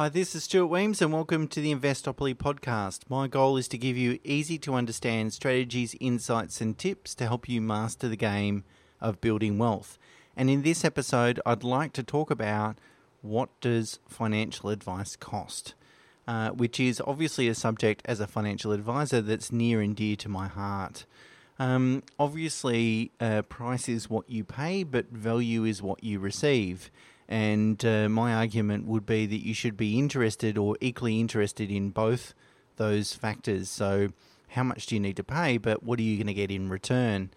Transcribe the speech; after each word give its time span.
Hi, 0.00 0.08
this 0.08 0.34
is 0.34 0.44
Stuart 0.44 0.68
Wemyss, 0.68 1.02
and 1.02 1.12
welcome 1.12 1.46
to 1.48 1.60
the 1.60 1.74
Investopoly 1.74 2.34
podcast. 2.34 3.00
My 3.10 3.28
goal 3.28 3.58
is 3.58 3.68
to 3.68 3.76
give 3.76 3.98
you 3.98 4.18
easy 4.24 4.56
to 4.60 4.72
understand 4.72 5.34
strategies, 5.34 5.94
insights, 6.00 6.62
and 6.62 6.78
tips 6.78 7.14
to 7.16 7.26
help 7.26 7.50
you 7.50 7.60
master 7.60 8.08
the 8.08 8.16
game 8.16 8.64
of 8.98 9.20
building 9.20 9.58
wealth. 9.58 9.98
And 10.34 10.48
in 10.48 10.62
this 10.62 10.86
episode, 10.86 11.38
I'd 11.44 11.62
like 11.62 11.92
to 11.92 12.02
talk 12.02 12.30
about 12.30 12.78
what 13.20 13.50
does 13.60 13.98
financial 14.08 14.70
advice 14.70 15.16
cost, 15.16 15.74
uh, 16.26 16.48
which 16.52 16.80
is 16.80 17.02
obviously 17.06 17.46
a 17.48 17.54
subject 17.54 18.00
as 18.06 18.20
a 18.20 18.26
financial 18.26 18.72
advisor 18.72 19.20
that's 19.20 19.52
near 19.52 19.82
and 19.82 19.94
dear 19.94 20.16
to 20.16 20.30
my 20.30 20.48
heart. 20.48 21.04
Um, 21.58 22.04
obviously, 22.18 23.10
uh, 23.20 23.42
price 23.42 23.86
is 23.86 24.08
what 24.08 24.30
you 24.30 24.44
pay, 24.44 24.82
but 24.82 25.10
value 25.10 25.64
is 25.64 25.82
what 25.82 26.02
you 26.02 26.20
receive. 26.20 26.90
And 27.30 27.82
uh, 27.84 28.08
my 28.08 28.34
argument 28.34 28.86
would 28.86 29.06
be 29.06 29.24
that 29.24 29.46
you 29.46 29.54
should 29.54 29.76
be 29.76 29.98
interested 29.98 30.58
or 30.58 30.76
equally 30.80 31.20
interested 31.20 31.70
in 31.70 31.90
both 31.90 32.34
those 32.76 33.14
factors. 33.14 33.68
So, 33.68 34.08
how 34.48 34.64
much 34.64 34.86
do 34.86 34.96
you 34.96 35.00
need 35.00 35.16
to 35.16 35.22
pay, 35.22 35.56
but 35.56 35.84
what 35.84 36.00
are 36.00 36.02
you 36.02 36.16
going 36.16 36.26
to 36.26 36.34
get 36.34 36.50
in 36.50 36.68
return? 36.68 37.30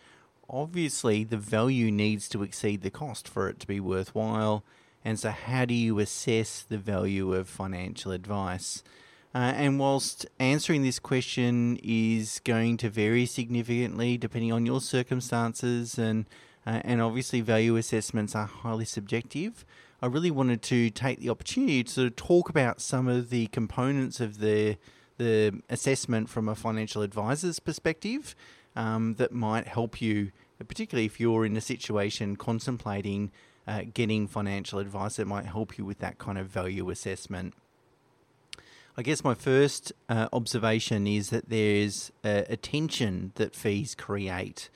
Obviously, 0.50 1.24
the 1.24 1.38
value 1.38 1.92
needs 1.92 2.28
to 2.30 2.42
exceed 2.42 2.82
the 2.82 2.90
cost 2.90 3.28
for 3.28 3.48
it 3.48 3.60
to 3.60 3.68
be 3.68 3.80
worthwhile. 3.80 4.64
And 5.06 5.20
so, 5.20 5.30
how 5.30 5.66
do 5.66 5.76
you 5.76 6.00
assess 6.00 6.64
the 6.64 6.80
value 6.80 7.34
of 7.36 7.48
financial 7.48 8.12
advice? 8.12 8.82
Uh, 9.36 9.54
and 9.56 9.80
whilst 9.80 10.26
answering 10.40 10.82
this 10.82 11.00
question 11.00 11.78
is 11.84 12.42
going 12.44 12.78
to 12.78 12.90
vary 12.90 13.26
significantly 13.26 14.16
depending 14.16 14.52
on 14.52 14.66
your 14.66 14.80
circumstances 14.80 15.98
and 15.98 16.26
uh, 16.66 16.82
and 16.84 17.02
obviously 17.02 17.42
value 17.42 17.76
assessments 17.76 18.36
are 18.36 18.46
highly 18.46 18.86
subjective. 18.86 19.66
I 20.04 20.08
really 20.08 20.32
wanted 20.32 20.62
to 20.64 20.90
take 20.90 21.22
the 21.22 21.30
opportunity 21.30 21.82
to 21.82 22.10
talk 22.10 22.50
about 22.50 22.82
some 22.82 23.08
of 23.08 23.30
the 23.30 23.48
components 23.48 24.20
of 24.20 24.40
the 24.40 24.76
the 25.16 25.62
assessment 25.70 26.28
from 26.28 26.50
a 26.50 26.56
financial 26.56 27.04
advisor's 27.04 27.62
perspective 27.62 28.36
um, 28.76 29.14
that 29.14 29.32
might 29.32 29.66
help 29.66 30.02
you, 30.02 30.34
particularly 30.68 31.06
if 31.06 31.22
you're 31.22 31.46
in 31.46 31.56
a 31.56 31.62
situation 31.62 32.36
contemplating 32.36 33.32
uh, 33.66 33.84
getting 33.94 34.28
financial 34.28 34.78
advice 34.78 35.16
that 35.16 35.26
might 35.26 35.46
help 35.46 35.78
you 35.78 35.86
with 35.86 36.00
that 36.00 36.18
kind 36.18 36.38
of 36.38 36.48
value 36.48 36.90
assessment. 36.90 37.54
I 38.98 39.04
guess 39.04 39.24
my 39.24 39.36
first 39.36 39.94
uh, 40.10 40.28
observation 40.34 41.08
is 41.08 41.30
that 41.30 41.48
there's 41.48 42.12
a, 42.26 42.46
a 42.50 42.58
tension 42.58 43.32
that 43.36 43.56
fees 43.56 43.96
create. 43.96 44.70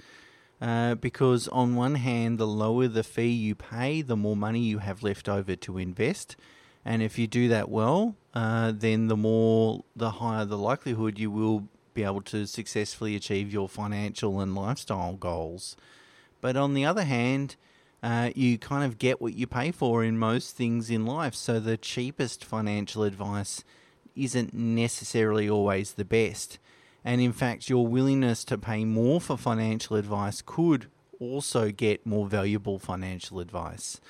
Uh, 0.59 0.95
because 0.95 1.47
on 1.49 1.75
one 1.75 1.95
hand, 1.95 2.39
the 2.39 2.47
lower 2.47 2.87
the 2.87 3.03
fee 3.03 3.27
you 3.27 3.53
pay, 3.53 4.01
the 4.01 4.17
more 4.17 4.35
money 4.35 4.59
you 4.59 4.79
have 4.79 5.03
left 5.03 5.29
over 5.29 5.55
to 5.55 5.77
invest. 5.77 6.35
And 6.83 7.01
if 7.01 7.19
you 7.19 7.27
do 7.27 7.47
that 7.49 7.69
well, 7.69 8.15
uh, 8.33 8.71
then 8.75 9.07
the 9.07 9.17
more, 9.17 9.83
the 9.95 10.11
higher 10.11 10.45
the 10.45 10.57
likelihood 10.57 11.19
you 11.19 11.29
will 11.29 11.67
be 11.93 12.03
able 12.03 12.21
to 12.21 12.45
successfully 12.45 13.15
achieve 13.15 13.51
your 13.51 13.67
financial 13.67 14.39
and 14.39 14.55
lifestyle 14.55 15.13
goals. 15.13 15.75
But 16.41 16.55
on 16.55 16.73
the 16.73 16.85
other 16.85 17.03
hand, 17.03 17.55
uh, 18.01 18.29
you 18.35 18.57
kind 18.57 18.83
of 18.83 18.99
get 18.99 19.19
what 19.21 19.33
you 19.33 19.47
pay 19.47 19.71
for 19.71 20.03
in 20.03 20.17
most 20.17 20.55
things 20.55 20.89
in 20.89 21.05
life. 21.05 21.35
So 21.35 21.59
the 21.59 21.77
cheapest 21.77 22.45
financial 22.45 23.03
advice 23.03 23.63
isn't 24.15 24.53
necessarily 24.53 25.49
always 25.49 25.93
the 25.93 26.05
best. 26.05 26.59
And 27.07 27.21
in 27.21 27.31
fact, 27.31 27.69
your 27.69 27.87
willingness 27.87 28.43
to 28.43 28.57
pay 28.57 28.83
more 28.83 29.21
for 29.21 29.37
financial 29.37 29.95
advice 29.95 30.43
could 30.45 30.87
also 31.21 31.71
get 31.71 32.05
more 32.05 32.27
valuable 32.27 32.79
financial 32.79 33.39
advice. 33.39 34.01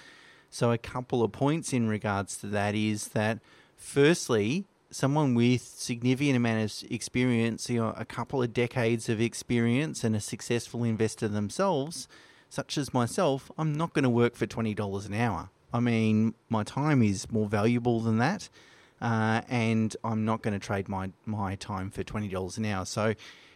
So, 0.50 0.72
a 0.72 0.80
couple 0.80 1.22
of 1.22 1.32
points 1.32 1.74
in 1.74 1.88
regards 1.88 2.38
to 2.38 2.48
that 2.48 2.74
is 2.74 3.10
that, 3.10 3.38
firstly, 3.76 4.66
someone 4.90 5.36
with 5.36 5.62
significant 5.62 6.38
amount 6.38 6.64
of 6.64 6.92
experience, 6.92 7.70
you 7.70 7.82
know, 7.82 7.94
a 7.96 8.04
couple 8.04 8.42
of 8.42 8.52
decades 8.52 9.10
of 9.10 9.22
experience 9.22 10.04
and 10.04 10.16
a 10.16 10.20
successful 10.20 10.84
investor 10.84 11.28
themselves, 11.28 12.08
such 12.50 12.80
as 12.80 12.96
myself, 12.96 13.52
I'm 13.60 13.74
not 13.74 13.94
going 13.94 14.06
to 14.06 14.10
work 14.10 14.36
for 14.36 14.48
$20 14.48 15.06
an 15.06 15.14
hour. 15.14 15.52
I 15.72 15.82
mean, 15.82 16.34
my 16.50 16.64
time 16.64 17.04
is 17.04 17.32
more 17.32 17.48
valuable 17.48 18.00
than 18.00 18.18
that 18.18 18.50
uh, 19.02 19.42
and 19.48 19.96
I'm 20.04 20.26
not 20.26 20.42
going 20.42 20.54
to 20.54 20.66
trade 20.66 20.88
my 20.90 21.12
my 21.26 21.56
time 21.56 21.90
for 21.90 22.04
twenty 22.04 22.28
dollars 22.28 22.58
an 22.58 22.66
hour. 22.66 22.86
So, 22.86 23.14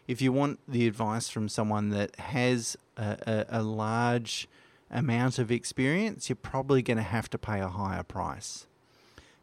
if 0.07 0.21
you 0.21 0.31
want 0.31 0.59
the 0.67 0.87
advice 0.87 1.29
from 1.29 1.49
someone 1.49 1.89
that 1.89 2.15
has 2.17 2.77
a, 2.97 3.45
a, 3.49 3.59
a 3.59 3.63
large 3.63 4.47
amount 4.89 5.39
of 5.39 5.51
experience, 5.51 6.29
you're 6.29 6.35
probably 6.35 6.81
going 6.81 6.97
to 6.97 7.03
have 7.03 7.29
to 7.29 7.37
pay 7.37 7.59
a 7.59 7.67
higher 7.67 8.03
price. 8.03 8.67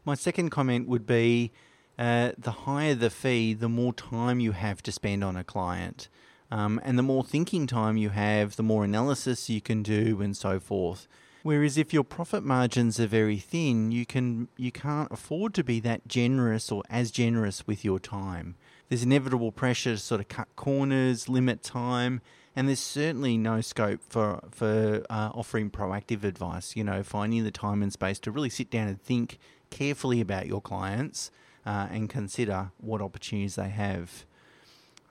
My 0.05 0.15
second 0.15 0.49
comment 0.49 0.87
would 0.87 1.05
be 1.05 1.51
uh, 1.97 2.31
the 2.37 2.51
higher 2.51 2.95
the 2.95 3.09
fee, 3.09 3.53
the 3.53 3.67
more 3.69 3.93
time 3.93 4.39
you 4.39 4.53
have 4.53 4.81
to 4.83 4.91
spend 4.91 5.23
on 5.23 5.35
a 5.35 5.43
client. 5.43 6.07
Um, 6.51 6.79
and 6.83 6.97
the 6.97 7.03
more 7.03 7.23
thinking 7.23 7.67
time 7.67 7.97
you 7.97 8.09
have, 8.09 8.55
the 8.55 8.63
more 8.63 8.83
analysis 8.83 9.49
you 9.49 9.61
can 9.61 9.83
do, 9.83 10.21
and 10.21 10.35
so 10.35 10.59
forth. 10.59 11.07
Whereas 11.49 11.79
if 11.79 11.95
your 11.95 12.03
profit 12.03 12.43
margins 12.43 12.99
are 12.99 13.07
very 13.07 13.39
thin, 13.39 13.91
you 13.91 14.05
can 14.05 14.49
you 14.55 14.71
can't 14.71 15.11
afford 15.11 15.55
to 15.55 15.63
be 15.63 15.79
that 15.79 16.07
generous 16.07 16.71
or 16.71 16.83
as 16.91 17.09
generous 17.09 17.65
with 17.65 17.83
your 17.83 17.97
time. 17.97 18.53
There's 18.87 19.01
inevitable 19.01 19.51
pressure 19.51 19.93
to 19.93 19.97
sort 19.97 20.21
of 20.21 20.27
cut 20.27 20.47
corners, 20.55 21.27
limit 21.27 21.63
time, 21.63 22.21
and 22.55 22.67
there's 22.67 22.79
certainly 22.79 23.35
no 23.35 23.61
scope 23.61 24.01
for 24.07 24.41
for 24.51 25.03
uh, 25.09 25.31
offering 25.33 25.71
proactive 25.71 26.23
advice. 26.23 26.75
You 26.75 26.83
know, 26.83 27.01
finding 27.01 27.43
the 27.43 27.49
time 27.49 27.81
and 27.81 27.91
space 27.91 28.19
to 28.19 28.31
really 28.31 28.51
sit 28.51 28.69
down 28.69 28.87
and 28.87 29.01
think 29.01 29.39
carefully 29.71 30.21
about 30.21 30.45
your 30.45 30.61
clients 30.61 31.31
uh, 31.65 31.87
and 31.89 32.11
consider 32.11 32.73
what 32.77 33.01
opportunities 33.01 33.55
they 33.55 33.69
have. 33.69 34.23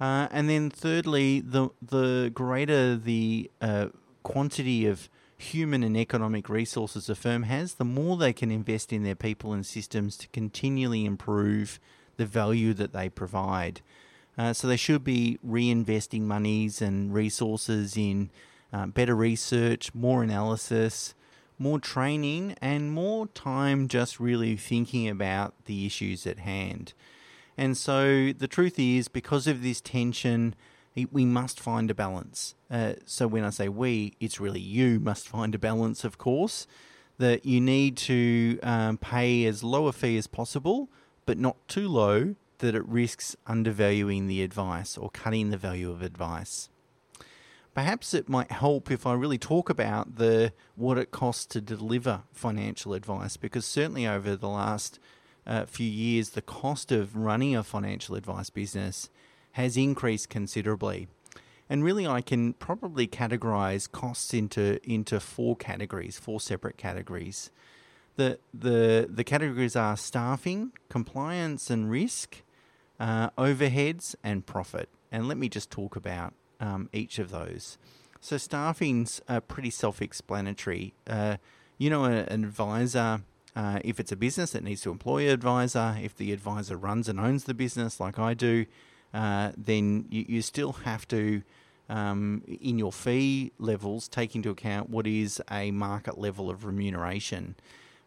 Uh, 0.01 0.29
and 0.31 0.49
then 0.49 0.71
thirdly, 0.71 1.41
the 1.41 1.71
the 1.83 2.31
greater 2.33 2.95
the 2.95 3.51
uh, 3.61 3.89
quantity 4.23 4.87
of 4.87 5.09
human 5.39 5.83
and 5.83 5.97
economic 5.97 6.49
resources 6.49 7.09
a 7.09 7.15
firm 7.15 7.45
has, 7.45 7.75
the 7.75 7.85
more 7.85 8.17
they 8.17 8.33
can 8.33 8.51
invest 8.51 8.93
in 8.93 9.05
their 9.05 9.15
people 9.15 9.53
and 9.53 9.65
systems 9.65 10.17
to 10.19 10.29
continually 10.29 11.05
improve 11.05 11.79
the 12.17 12.27
value 12.27 12.75
that 12.75 12.93
they 12.93 13.09
provide. 13.09 13.81
Uh, 14.37 14.53
so 14.53 14.67
they 14.67 14.77
should 14.77 15.05
be 15.05 15.39
reinvesting 15.47 16.23
monies 16.23 16.83
and 16.83 17.15
resources 17.15 17.97
in 17.97 18.31
uh, 18.73 18.87
better 18.87 19.15
research, 19.15 19.95
more 19.95 20.23
analysis, 20.23 21.15
more 21.59 21.79
training, 21.79 22.55
and 22.61 22.93
more 22.93 23.27
time 23.29 23.89
just 23.89 24.21
really 24.21 24.57
thinking 24.57 25.09
about 25.09 25.55
the 25.65 25.87
issues 25.87 26.27
at 26.27 26.41
hand. 26.41 26.93
And 27.57 27.77
so 27.77 28.33
the 28.33 28.47
truth 28.47 28.79
is, 28.79 29.09
because 29.09 29.47
of 29.49 29.63
this 29.63 29.81
tension, 29.81 30.55
we 31.13 31.25
must 31.25 31.61
find 31.61 31.91
a 31.91 31.95
balance. 31.95 32.55
Uh, 32.71 32.95
so 33.05 33.27
when 33.27 33.45
I 33.45 33.51
say 33.51 33.69
we, 33.69 34.15
it's 34.21 34.41
really 34.41 34.61
you 34.61 35.01
must 35.01 35.29
find 35.29 35.55
a 35.55 35.59
balance, 35.59 36.05
of 36.05 36.19
course, 36.19 36.67
that 37.19 37.45
you 37.45 37.61
need 37.61 37.97
to 37.97 38.59
um, 38.63 38.99
pay 38.99 39.45
as 39.45 39.63
low 39.63 39.87
a 39.87 39.93
fee 39.93 40.17
as 40.17 40.27
possible, 40.27 40.89
but 41.27 41.39
not 41.39 41.57
too 41.69 41.89
low 41.89 42.35
that 42.59 42.75
it 42.75 42.87
risks 42.87 43.37
undervaluing 43.47 44.27
the 44.27 44.43
advice 44.43 44.97
or 44.97 45.11
cutting 45.11 45.51
the 45.51 45.57
value 45.57 45.91
of 45.91 46.03
advice. 46.03 46.69
Perhaps 47.75 48.13
it 48.13 48.29
might 48.29 48.51
help 48.51 48.91
if 48.91 49.07
I 49.07 49.13
really 49.15 49.39
talk 49.39 49.71
about 49.71 50.17
the 50.17 50.53
what 50.75 50.99
it 50.99 51.13
costs 51.13 51.47
to 51.47 51.61
deliver 51.61 52.23
financial 52.33 52.93
advice, 52.95 53.37
because 53.37 53.65
certainly 53.65 54.07
over 54.07 54.35
the 54.35 54.49
last 54.49 54.99
uh, 55.47 55.65
few 55.65 55.89
years, 55.89 56.31
the 56.31 56.43
cost 56.43 56.91
of 56.91 57.17
running 57.17 57.55
a 57.55 57.63
financial 57.63 58.17
advice 58.17 58.51
business 58.51 59.09
has 59.59 59.77
increased 59.77 60.29
considerably. 60.29 61.09
And 61.69 61.83
really, 61.83 62.07
I 62.07 62.21
can 62.21 62.53
probably 62.55 63.09
categorize 63.09 63.91
costs 63.91 64.33
into, 64.33 64.79
into 64.89 65.19
four 65.19 65.57
categories, 65.57 66.17
four 66.17 66.41
separate 66.41 66.77
categories. 66.77 67.51
The, 68.15 68.39
the, 68.55 69.09
the 69.11 69.25
categories 69.25 69.75
are 69.75 69.97
staffing, 69.97 70.71
compliance 70.89 71.71
and 71.71 71.91
risk, 71.91 72.43
uh, 73.01 73.31
overheads, 73.31 74.15
and 74.23 74.47
profit. 74.47 74.89
And 75.11 75.27
let 75.27 75.37
me 75.37 75.49
just 75.49 75.73
talk 75.73 75.97
about 75.97 76.35
um, 76.61 76.89
each 76.93 77.19
of 77.19 77.31
those. 77.31 77.79
So, 78.21 78.37
staffing's 78.37 79.21
uh, 79.29 79.41
pretty 79.41 79.71
self 79.71 80.01
explanatory. 80.01 80.95
Uh, 81.05 81.39
you 81.79 81.91
know, 81.91 82.05
an 82.05 82.45
advisor, 82.45 83.23
uh, 83.57 83.81
if 83.85 83.99
it's 83.99 84.13
a 84.13 84.17
business 84.17 84.53
that 84.53 84.63
needs 84.63 84.83
to 84.83 84.93
employ 84.93 85.27
an 85.27 85.31
advisor, 85.31 85.97
if 86.01 86.17
the 86.17 86.33
advisor 86.33 86.77
runs 86.77 87.09
and 87.09 87.19
owns 87.19 87.45
the 87.45 87.55
business 87.55 87.99
like 87.99 88.21
I 88.21 88.35
do, 88.35 88.67
uh, 89.15 89.53
then 89.57 90.07
you, 90.11 90.25
you, 90.29 90.43
still 90.43 90.73
have 90.73 91.09
to, 91.09 91.43
um, 91.89 92.43
in 92.47 92.79
your 92.79 92.93
fee 92.93 93.53
levels, 93.59 94.09
take 94.09 94.37
into 94.37 94.51
account 94.51 94.91
what 94.91 95.07
is 95.07 95.41
a 95.51 95.71
market 95.71 96.19
level 96.19 96.51
of 96.51 96.65
remuneration. 96.65 97.55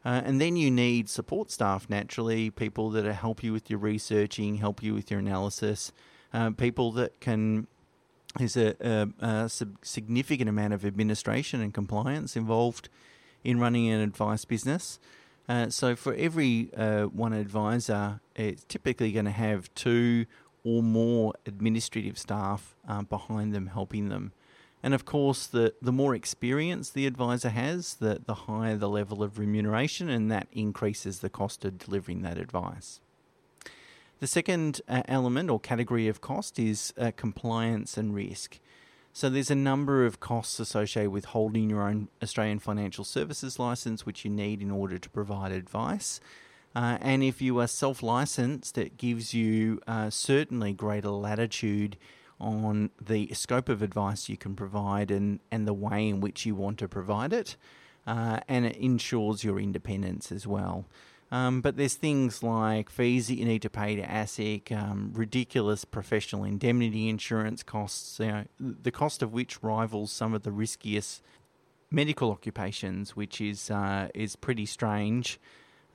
Uh, 0.03 0.21
and 0.25 0.41
then 0.41 0.55
you 0.55 0.71
need 0.71 1.09
support 1.09 1.51
staff 1.51 1.89
naturally, 1.89 2.49
people 2.49 2.89
that 2.91 3.05
help 3.05 3.43
you 3.43 3.53
with 3.53 3.69
your 3.69 3.79
researching, 3.79 4.55
help 4.55 4.81
you 4.81 4.93
with 4.93 5.11
your 5.11 5.19
analysis, 5.19 5.91
uh, 6.33 6.51
people 6.51 6.91
that 6.91 7.19
can. 7.19 7.67
There's 8.37 8.55
a, 8.55 8.75
a, 8.79 9.25
a, 9.25 9.49
significant 9.81 10.47
amount 10.47 10.73
of 10.73 10.85
administration 10.85 11.59
and 11.59 11.73
compliance 11.73 12.37
involved 12.37 12.87
in 13.43 13.59
running 13.59 13.89
an 13.89 13.99
advice 13.99 14.45
business. 14.45 14.99
Uh, 15.49 15.69
so 15.69 15.97
for 15.97 16.13
every 16.13 16.69
uh, 16.77 17.03
one 17.03 17.33
advisor, 17.33 18.21
it's 18.37 18.63
typically 18.63 19.11
going 19.11 19.25
to 19.25 19.31
have 19.31 19.73
two 19.75 20.25
or 20.63 20.83
more 20.83 21.33
administrative 21.45 22.17
staff 22.17 22.75
uh, 22.87 23.01
behind 23.01 23.53
them 23.53 23.67
helping 23.67 24.09
them. 24.09 24.31
And 24.83 24.93
of 24.93 25.05
course, 25.05 25.45
the, 25.45 25.73
the 25.81 25.91
more 25.91 26.15
experience 26.15 26.89
the 26.89 27.05
advisor 27.05 27.49
has, 27.49 27.95
the, 27.95 28.21
the 28.25 28.33
higher 28.33 28.75
the 28.75 28.89
level 28.89 29.21
of 29.21 29.37
remuneration, 29.37 30.09
and 30.09 30.31
that 30.31 30.47
increases 30.51 31.19
the 31.19 31.29
cost 31.29 31.63
of 31.65 31.77
delivering 31.77 32.23
that 32.23 32.37
advice. 32.37 32.99
The 34.19 34.27
second 34.27 34.81
uh, 34.87 35.03
element 35.07 35.49
or 35.49 35.59
category 35.59 36.07
of 36.07 36.21
cost 36.21 36.59
is 36.59 36.93
uh, 36.97 37.11
compliance 37.15 37.97
and 37.97 38.13
risk. 38.13 38.59
So 39.13 39.29
there's 39.29 39.51
a 39.51 39.55
number 39.55 40.05
of 40.05 40.19
costs 40.19 40.59
associated 40.59 41.11
with 41.11 41.25
holding 41.25 41.69
your 41.69 41.81
own 41.81 42.07
Australian 42.23 42.59
financial 42.59 43.03
services 43.03 43.59
license, 43.59 44.05
which 44.05 44.23
you 44.23 44.31
need 44.31 44.61
in 44.61 44.71
order 44.71 44.97
to 44.97 45.09
provide 45.09 45.51
advice. 45.51 46.19
Uh, 46.75 46.97
and 47.01 47.23
if 47.23 47.41
you 47.41 47.59
are 47.59 47.67
self 47.67 48.01
licensed, 48.01 48.77
it 48.77 48.97
gives 48.97 49.33
you 49.33 49.81
uh, 49.87 50.09
certainly 50.09 50.73
greater 50.73 51.09
latitude 51.09 51.97
on 52.39 52.89
the 52.99 53.29
scope 53.33 53.69
of 53.69 53.81
advice 53.81 54.27
you 54.27 54.37
can 54.37 54.55
provide 54.55 55.11
and, 55.11 55.39
and 55.51 55.67
the 55.67 55.73
way 55.73 56.07
in 56.07 56.21
which 56.21 56.45
you 56.45 56.55
want 56.55 56.77
to 56.79 56.87
provide 56.87 57.33
it. 57.33 57.55
Uh, 58.07 58.39
and 58.47 58.65
it 58.65 58.75
ensures 58.77 59.43
your 59.43 59.59
independence 59.59 60.31
as 60.31 60.47
well. 60.47 60.85
Um, 61.31 61.61
but 61.61 61.77
there's 61.77 61.93
things 61.93 62.43
like 62.43 62.89
fees 62.89 63.27
that 63.27 63.35
you 63.35 63.45
need 63.45 63.61
to 63.61 63.69
pay 63.69 63.95
to 63.95 64.01
ASIC, 64.01 64.71
um, 64.71 65.11
ridiculous 65.13 65.85
professional 65.85 66.43
indemnity 66.43 67.07
insurance 67.07 67.63
costs, 67.63 68.19
you 68.19 68.27
know, 68.27 68.45
the 68.59 68.91
cost 68.91 69.21
of 69.21 69.31
which 69.31 69.63
rivals 69.63 70.11
some 70.11 70.33
of 70.33 70.43
the 70.43 70.51
riskiest 70.51 71.21
medical 71.89 72.31
occupations, 72.31 73.15
which 73.15 73.39
is 73.39 73.71
uh, 73.71 74.09
is 74.13 74.35
pretty 74.35 74.65
strange. 74.65 75.39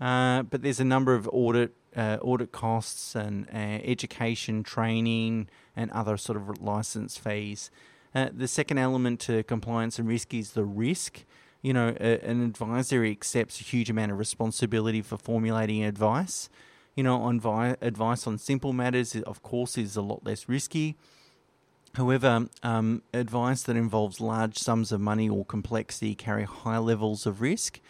Uh, 0.00 0.42
but 0.42 0.62
there's 0.62 0.80
a 0.80 0.84
number 0.84 1.14
of 1.14 1.28
audit 1.32 1.72
uh, 1.96 2.18
audit 2.20 2.52
costs 2.52 3.14
and 3.14 3.48
uh, 3.52 3.56
education, 3.56 4.62
training, 4.62 5.48
and 5.74 5.90
other 5.92 6.16
sort 6.16 6.36
of 6.36 6.60
license 6.60 7.16
fees. 7.16 7.70
Uh, 8.14 8.28
the 8.32 8.48
second 8.48 8.78
element 8.78 9.20
to 9.20 9.42
compliance 9.44 9.98
and 9.98 10.06
risk 10.06 10.34
is 10.34 10.52
the 10.52 10.64
risk. 10.64 11.24
You 11.62 11.72
know, 11.72 11.96
a, 11.98 12.20
an 12.20 12.44
advisor 12.44 13.04
accepts 13.04 13.60
a 13.60 13.64
huge 13.64 13.88
amount 13.88 14.12
of 14.12 14.18
responsibility 14.18 15.00
for 15.00 15.16
formulating 15.16 15.82
advice. 15.82 16.50
You 16.94 17.02
know, 17.02 17.20
on 17.20 17.40
vi- 17.40 17.76
advice 17.80 18.26
on 18.26 18.38
simple 18.38 18.72
matters, 18.72 19.16
of 19.16 19.42
course, 19.42 19.78
is 19.78 19.96
a 19.96 20.02
lot 20.02 20.24
less 20.24 20.48
risky. 20.48 20.96
However, 21.94 22.46
um, 22.62 23.02
advice 23.14 23.62
that 23.62 23.76
involves 23.76 24.20
large 24.20 24.58
sums 24.58 24.92
of 24.92 25.00
money 25.00 25.30
or 25.30 25.46
complexity 25.46 26.14
carry 26.14 26.44
high 26.44 26.78
levels 26.78 27.24
of 27.24 27.40
risk 27.40 27.80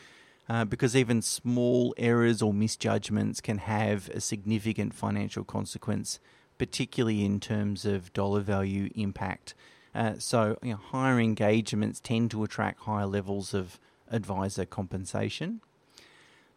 uh, 0.49 0.65
because 0.65 0.95
even 0.95 1.23
small 1.23 1.95
errors 1.97 2.41
or 2.41 2.53
misjudgments 2.53 3.41
can 3.41 3.59
have 3.59 4.09
a 4.11 4.21
significant 4.21 4.95
financial 4.95 5.45
consequence, 5.45 6.21
particularly 6.59 7.25
in 7.25 7.41
terms 7.41 7.85
of 7.85 8.13
dollar 8.13 8.41
value 8.41 8.91
impact. 8.95 9.55
Uh, 9.95 10.15
so, 10.19 10.59
you 10.63 10.73
know, 10.73 10.77
higher 10.77 11.19
engagements 11.19 12.01
tend 12.01 12.31
to 12.31 12.45
attract 12.45 12.81
higher 12.81 13.07
levels 13.07 13.55
of 13.55 13.81
advisor 14.11 14.65
compensation. 14.65 15.61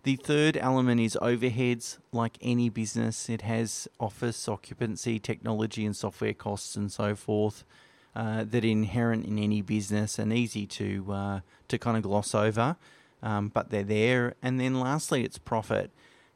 The 0.04 0.16
third 0.18 0.56
element 0.56 1.02
is 1.02 1.18
overheads. 1.22 1.98
Like 2.12 2.38
any 2.42 2.70
business, 2.70 3.30
it 3.30 3.42
has 3.42 3.88
office 4.00 4.48
occupancy, 4.48 5.20
technology, 5.20 5.86
and 5.86 5.96
software 5.96 6.34
costs, 6.34 6.76
and 6.76 6.92
so 6.92 7.16
forth. 7.16 7.64
Uh, 8.16 8.44
that 8.44 8.66
are 8.66 8.68
inherent 8.68 9.24
in 9.24 9.38
any 9.38 9.62
business 9.62 10.18
and 10.18 10.34
easy 10.34 10.66
to 10.66 11.06
uh, 11.12 11.40
to 11.68 11.78
kind 11.78 11.96
of 11.96 12.02
gloss 12.02 12.34
over 12.34 12.76
um, 13.22 13.50
but 13.50 13.70
they're 13.70 13.84
there. 13.84 14.36
And 14.42 14.60
then 14.60 14.80
lastly, 14.80 15.24
it's 15.24 15.38
profit. 15.38 15.92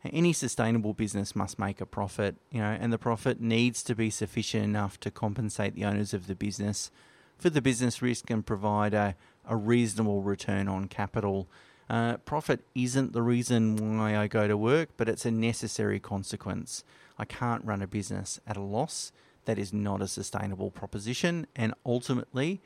Any 0.05 0.33
sustainable 0.33 0.93
business 0.93 1.35
must 1.35 1.57
make 1.57 1.79
a 1.79 1.85
profit, 1.85 2.35
you 2.51 2.59
know, 2.59 2.77
and 2.79 2.91
the 2.91 2.97
profit 2.97 3.39
needs 3.39 3.83
to 3.83 3.95
be 3.95 4.09
sufficient 4.09 4.65
enough 4.65 4.99
to 4.99 5.11
compensate 5.11 5.75
the 5.75 5.85
owners 5.85 6.13
of 6.13 6.27
the 6.27 6.35
business 6.35 6.91
for 7.37 7.49
the 7.49 7.61
business 7.61 8.01
risk 8.01 8.29
and 8.29 8.45
provide 8.45 8.93
a, 8.93 9.15
a 9.47 9.55
reasonable 9.55 10.21
return 10.21 10.67
on 10.67 10.87
capital. 10.87 11.47
Uh, 11.89 12.17
profit 12.17 12.61
isn't 12.75 13.13
the 13.13 13.21
reason 13.21 13.97
why 13.97 14.17
I 14.17 14.27
go 14.27 14.47
to 14.47 14.57
work, 14.57 14.89
but 14.97 15.07
it's 15.07 15.25
a 15.25 15.31
necessary 15.31 15.99
consequence. 15.99 16.83
I 17.17 17.25
can't 17.25 17.63
run 17.63 17.81
a 17.81 17.87
business 17.87 18.39
at 18.47 18.57
a 18.57 18.61
loss. 18.61 19.11
That 19.45 19.57
is 19.57 19.73
not 19.73 20.01
a 20.01 20.07
sustainable 20.07 20.71
proposition, 20.71 21.47
and 21.55 21.73
ultimately, 21.85 22.61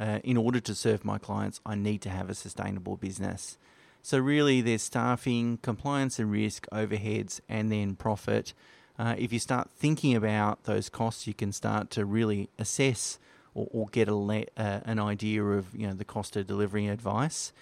uh, 0.00 0.18
in 0.24 0.36
order 0.36 0.58
to 0.60 0.74
serve 0.74 1.04
my 1.04 1.18
clients, 1.18 1.60
I 1.64 1.74
need 1.74 2.00
to 2.02 2.10
have 2.10 2.30
a 2.30 2.34
sustainable 2.34 2.96
business. 2.96 3.58
So, 4.02 4.18
really, 4.18 4.62
there's 4.62 4.82
staffing, 4.82 5.58
compliance 5.58 6.18
and 6.18 6.32
risk, 6.32 6.66
overheads, 6.72 7.40
and 7.50 7.70
then 7.70 7.96
profit. 7.96 8.54
Uh, 8.98 9.14
if 9.18 9.30
you 9.30 9.38
start 9.38 9.70
thinking 9.70 10.16
about 10.16 10.64
those 10.64 10.88
costs, 10.88 11.26
you 11.26 11.34
can 11.34 11.52
start 11.52 11.90
to 11.90 12.06
really 12.06 12.48
assess 12.58 13.18
or, 13.54 13.68
or 13.70 13.86
get 13.88 14.08
a 14.08 14.14
le- 14.14 14.46
uh, 14.56 14.80
an 14.84 14.98
idea 14.98 15.44
of 15.44 15.74
you 15.74 15.86
know 15.86 15.92
the 15.92 16.04
cost 16.04 16.34
of 16.36 16.46
delivering 16.46 16.88
advice. 16.88 17.52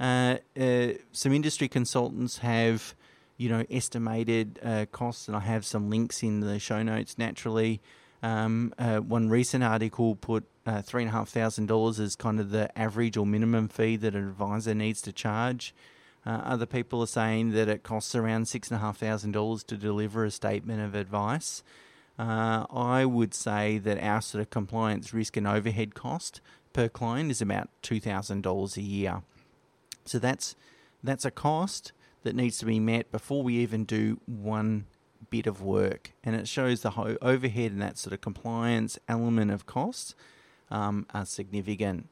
Uh, 0.00 0.38
uh 0.58 0.88
some 1.12 1.32
industry 1.32 1.68
consultants 1.68 2.38
have 2.38 2.94
you 3.36 3.50
know 3.50 3.64
estimated 3.70 4.58
uh, 4.62 4.86
costs, 4.92 5.28
and 5.28 5.36
I 5.36 5.40
have 5.40 5.66
some 5.66 5.90
links 5.90 6.22
in 6.22 6.40
the 6.40 6.58
show 6.58 6.82
notes 6.82 7.18
naturally. 7.18 7.82
Um, 8.22 8.72
uh, 8.78 8.98
one 8.98 9.28
recent 9.28 9.64
article 9.64 10.14
put 10.14 10.44
uh, 10.64 10.80
three 10.80 11.02
and 11.02 11.08
a 11.08 11.12
half 11.12 11.28
thousand 11.28 11.66
dollars 11.66 11.98
as 11.98 12.14
kind 12.14 12.38
of 12.38 12.50
the 12.50 12.76
average 12.78 13.16
or 13.16 13.26
minimum 13.26 13.68
fee 13.68 13.96
that 13.96 14.14
an 14.14 14.28
advisor 14.28 14.74
needs 14.74 15.02
to 15.02 15.12
charge. 15.12 15.74
Uh, 16.24 16.40
other 16.44 16.66
people 16.66 17.02
are 17.02 17.08
saying 17.08 17.50
that 17.50 17.68
it 17.68 17.82
costs 17.82 18.14
around 18.14 18.46
six 18.46 18.70
and 18.70 18.76
a 18.76 18.80
half 18.80 18.98
thousand 18.98 19.32
dollars 19.32 19.64
to 19.64 19.76
deliver 19.76 20.24
a 20.24 20.30
statement 20.30 20.80
of 20.80 20.94
advice. 20.94 21.64
Uh, 22.18 22.64
I 22.70 23.04
would 23.04 23.34
say 23.34 23.78
that 23.78 24.00
our 24.00 24.22
sort 24.22 24.42
of 24.42 24.50
compliance 24.50 25.12
risk 25.12 25.36
and 25.36 25.46
overhead 25.46 25.94
cost 25.94 26.40
per 26.72 26.88
client 26.88 27.30
is 27.30 27.42
about 27.42 27.70
two 27.82 27.98
thousand 27.98 28.42
dollars 28.42 28.76
a 28.76 28.82
year. 28.82 29.22
So 30.04 30.20
that's 30.20 30.54
that's 31.02 31.24
a 31.24 31.30
cost 31.32 31.92
that 32.22 32.36
needs 32.36 32.58
to 32.58 32.66
be 32.66 32.78
met 32.78 33.10
before 33.10 33.42
we 33.42 33.56
even 33.56 33.84
do 33.84 34.20
one 34.26 34.86
bit 35.32 35.46
of 35.46 35.62
work, 35.62 36.12
and 36.22 36.36
it 36.36 36.46
shows 36.46 36.82
the 36.82 36.90
ho- 36.90 37.16
overhead 37.22 37.72
and 37.72 37.80
that 37.80 37.96
sort 37.98 38.12
of 38.12 38.20
compliance 38.20 38.98
element 39.08 39.50
of 39.50 39.64
costs 39.64 40.14
um, 40.70 41.06
are 41.14 41.24
significant. 41.24 42.08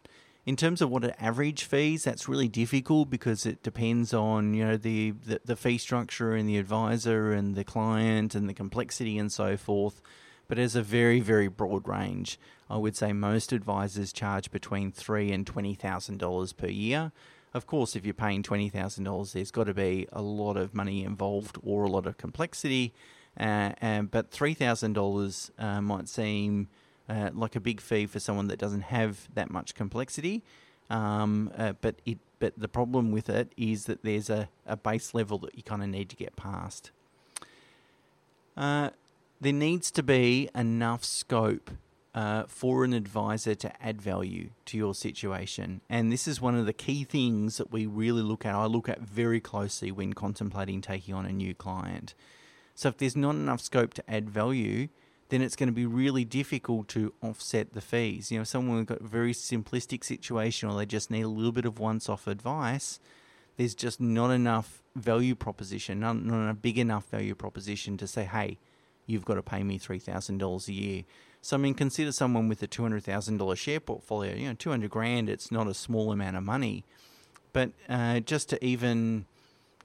In 0.47 0.57
terms 0.57 0.81
of 0.81 0.89
what 0.89 1.05
an 1.05 1.13
average 1.21 1.65
fees, 1.65 2.03
that's 2.03 2.27
really 2.27 2.49
difficult 2.49 3.11
because 3.11 3.45
it 3.45 3.63
depends 3.63 4.15
on 4.15 4.55
you 4.55 4.65
know 4.65 4.77
the, 4.79 5.13
the, 5.27 5.41
the 5.45 5.55
fee 5.55 5.77
structure 5.77 6.35
and 6.35 6.49
the 6.49 6.57
advisor 6.57 7.31
and 7.31 7.55
the 7.55 7.63
client 7.63 8.35
and 8.35 8.49
the 8.49 8.55
complexity 8.55 9.19
and 9.19 9.31
so 9.31 9.57
forth. 9.59 10.01
But 10.49 10.59
as 10.59 10.75
a 10.75 10.83
very 10.83 11.21
very 11.21 11.49
broad 11.49 11.87
range, 11.87 12.39
I 12.71 12.79
would 12.79 12.97
say 12.97 13.13
most 13.13 13.53
advisors 13.53 14.13
charge 14.15 14.51
between 14.51 14.91
three 14.93 15.31
and 15.31 15.47
twenty 15.47 15.75
thousand 15.75 16.19
dollars 16.19 16.55
per 16.55 16.69
year. 16.69 17.13
Of 17.53 17.67
course, 17.67 17.97
if 17.97 18.05
you're 18.05 18.15
paying 18.15 18.43
twenty 18.43 18.69
thousand 18.69 19.05
dollars, 19.05 19.33
there's 19.33 19.51
got 19.51 19.65
to 19.65 19.75
be 19.75 20.07
a 20.13 20.23
lot 20.23 20.57
of 20.57 20.75
money 20.75 21.05
involved 21.05 21.59
or 21.63 21.85
a 21.85 21.89
lot 21.89 22.07
of 22.07 22.17
complexity. 22.17 22.93
Uh, 23.39 23.73
and, 23.81 24.11
but 24.11 24.31
three 24.31 24.55
thousand 24.55 24.97
uh, 24.97 25.01
dollars 25.01 25.51
might 25.59 26.09
seem 26.09 26.69
uh, 27.09 27.31
like 27.35 27.57
a 27.57 27.61
big 27.61 27.81
fee 27.81 28.07
for 28.07 28.21
someone 28.21 28.49
that 28.49 28.59
doesn't 28.59 28.83
have 28.83 29.29
that 29.35 29.51
much 29.51 29.75
complexity. 29.75 30.43
Um, 30.89 31.51
uh, 31.57 31.73
but 31.81 31.97
it 32.05 32.19
but 32.39 32.55
the 32.57 32.69
problem 32.69 33.13
with 33.13 33.29
it 33.29 33.53
is 33.57 33.85
that 33.85 34.03
there's 34.03 34.31
a, 34.31 34.49
a 34.67 34.77
base 34.77 35.13
level 35.13 35.39
that 35.39 35.55
you 35.57 35.63
kind 35.63 35.83
of 35.83 35.89
need 35.89 36.09
to 36.09 36.17
get 36.17 36.37
past. 36.37 36.91
Uh, 38.57 38.91
there 39.41 39.53
needs 39.53 39.91
to 39.91 40.03
be 40.03 40.49
enough 40.55 41.05
scope 41.05 41.71
uh, 42.15 42.45
for 42.47 42.85
an 42.85 42.93
advisor 42.93 43.55
to 43.55 43.73
add 43.83 44.03
value 44.03 44.51
to 44.67 44.77
your 44.77 44.95
situation. 44.95 45.81
And 45.89 46.11
this 46.11 46.27
is 46.27 46.41
one 46.41 46.57
of 46.57 46.67
the 46.67 46.73
key 46.73 47.05
things 47.05 47.59
that 47.59 47.73
we 47.73 47.87
really 47.87 48.23
look 48.23 48.45
at. 48.45 48.55
I 48.55 48.67
look 48.67 48.89
at 48.89 49.01
very 49.01 49.41
closely 49.41 49.93
when 49.93 50.13
contemplating 50.13 50.81
taking 50.81 51.15
on 51.15 51.27
a 51.27 51.33
new 51.33 51.55
client. 51.55 52.15
So 52.75 52.89
if 52.89 52.99
there's 52.99 53.17
not 53.17 53.35
enough 53.35 53.61
scope 53.61 53.95
to 53.95 54.11
add 54.11 54.29
value, 54.29 54.89
then 55.29 55.43
it's 55.43 55.55
going 55.55 55.69
to 55.69 55.73
be 55.73 55.87
really 55.87 56.25
difficult 56.25 56.89
to 56.89 57.13
offset 57.23 57.73
the 57.73 57.81
fees. 57.81 58.33
You 58.33 58.39
know, 58.39 58.45
someone 58.45 58.79
who's 58.79 58.87
got 58.87 59.01
a 59.01 59.07
very 59.07 59.33
simplistic 59.33 60.03
situation 60.05 60.69
or 60.69 60.77
they 60.77 60.87
just 60.87 61.11
need 61.11 61.23
a 61.23 61.29
little 61.29 61.53
bit 61.53 61.65
of 61.65 61.79
once 61.79 62.09
off 62.09 62.27
advice, 62.27 62.99
there's 63.57 63.75
just 63.75 64.01
not 64.01 64.31
enough 64.31 64.83
value 64.97 65.37
proposition, 65.37 66.01
not, 66.01 66.17
not 66.17 66.51
a 66.51 66.55
big 66.55 66.79
enough 66.79 67.09
value 67.11 67.35
proposition 67.35 67.97
to 67.99 68.07
say, 68.09 68.25
hey, 68.25 68.59
you've 69.07 69.25
got 69.25 69.35
to 69.35 69.43
pay 69.43 69.63
me 69.63 69.79
$3,000 69.79 70.69
a 70.69 70.73
year. 70.73 71.05
So, 71.43 71.57
I 71.57 71.61
mean, 71.61 71.75
consider 71.75 72.13
someone 72.13 72.49
with 72.49 72.63
a 72.63 72.69
$200,000 72.69 73.57
share 73.57 73.81
portfolio. 73.81 74.35
You 74.35 74.49
know, 74.49 74.55
200 74.55 74.91
grand, 74.91 75.31
it's 75.31 75.51
not 75.51 75.67
a 75.67 75.75
small 75.75 76.13
amount 76.13 76.37
of 76.37 76.43
money. 76.43 76.85
But 77.53 77.73
uh, 77.89 78.21
just 78.21 78.51
to 78.51 78.65
even, 78.65 79.27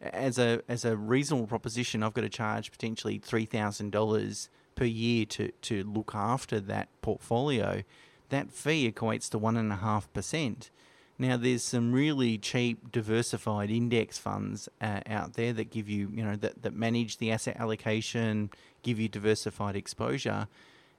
as 0.01 0.37
a, 0.37 0.61
as 0.67 0.83
a 0.83 0.97
reasonable 0.97 1.47
proposition, 1.47 2.03
I've 2.03 2.13
got 2.13 2.21
to 2.21 2.29
charge 2.29 2.71
potentially 2.71 3.19
$3,000 3.19 4.49
per 4.75 4.85
year 4.85 5.25
to, 5.25 5.51
to 5.51 5.83
look 5.83 6.11
after 6.13 6.59
that 6.59 6.89
portfolio, 7.01 7.83
that 8.29 8.51
fee 8.51 8.91
equates 8.91 9.29
to 9.29 9.39
1.5%. 9.39 10.69
Now, 11.17 11.37
there's 11.37 11.63
some 11.63 11.93
really 11.93 12.37
cheap, 12.37 12.91
diversified 12.91 13.71
index 13.71 14.17
funds 14.17 14.67
uh, 14.81 14.99
out 15.07 15.33
there 15.33 15.53
that 15.53 15.71
give 15.71 15.87
you, 15.87 16.11
you 16.13 16.25
know, 16.25 16.35
that, 16.35 16.61
that 16.63 16.73
manage 16.73 17.17
the 17.17 17.31
asset 17.31 17.55
allocation, 17.57 18.49
give 18.83 18.99
you 18.99 19.07
diversified 19.07 19.77
exposure. 19.77 20.49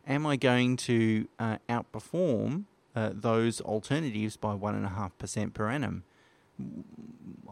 Am 0.07 0.27
I 0.27 0.37
going 0.37 0.77
to 0.79 1.29
uh, 1.39 1.59
outperform 1.69 2.65
uh, 2.95 3.11
those 3.13 3.61
alternatives 3.61 4.37
by 4.37 4.55
1.5% 4.55 5.53
per 5.53 5.69
annum? 5.69 6.05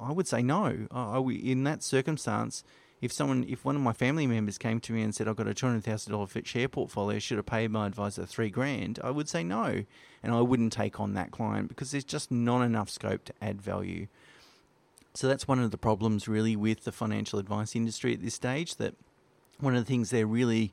I 0.01 0.13
would 0.13 0.29
say 0.29 0.43
no. 0.43 0.87
I, 0.91 1.19
in 1.19 1.65
that 1.65 1.83
circumstance, 1.83 2.65
if 3.01 3.13
someone, 3.13 3.45
if 3.49 3.65
one 3.65 3.77
of 3.77 3.83
my 3.83 3.93
family 3.93 4.27
members 4.27 4.57
came 4.57 4.81
to 4.81 4.93
me 4.93 5.03
and 5.03 5.15
said, 5.15 5.29
I've 5.29 5.37
got 5.37 5.49
a 5.49 5.55
$200,000 5.55 6.29
fit 6.29 6.47
share 6.47 6.69
portfolio, 6.69 7.19
should 7.19 7.37
have 7.37 7.47
paid 7.47 7.71
my 7.71 7.87
advisor 7.87 8.25
three 8.25 8.51
grand, 8.51 8.99
I 9.03 9.11
would 9.11 9.29
say 9.29 9.45
no. 9.45 9.85
And 10.23 10.33
I 10.33 10.41
wouldn't 10.41 10.73
take 10.73 11.01
on 11.01 11.13
that 11.15 11.31
client 11.31 11.69
because 11.69 11.91
there's 11.91 12.05
just 12.05 12.31
not 12.31 12.63
enough 12.63 12.89
scope 12.89 13.25
to 13.27 13.35
add 13.43 13.61
value. 13.61 14.07
So 15.13 15.29
that's 15.29 15.47
one 15.47 15.59
of 15.59 15.71
the 15.71 15.79
problems 15.79 16.29
really 16.29 16.57
with 16.57 16.85
the 16.85 16.93
financial 16.93 17.39
advice 17.39 17.77
industry 17.77 18.15
at 18.15 18.23
this 18.23 18.35
stage. 18.35 18.77
That 18.77 18.95
one 19.61 19.77
of 19.77 19.85
the 19.85 19.89
things 19.89 20.11
they're 20.11 20.27
really 20.27 20.73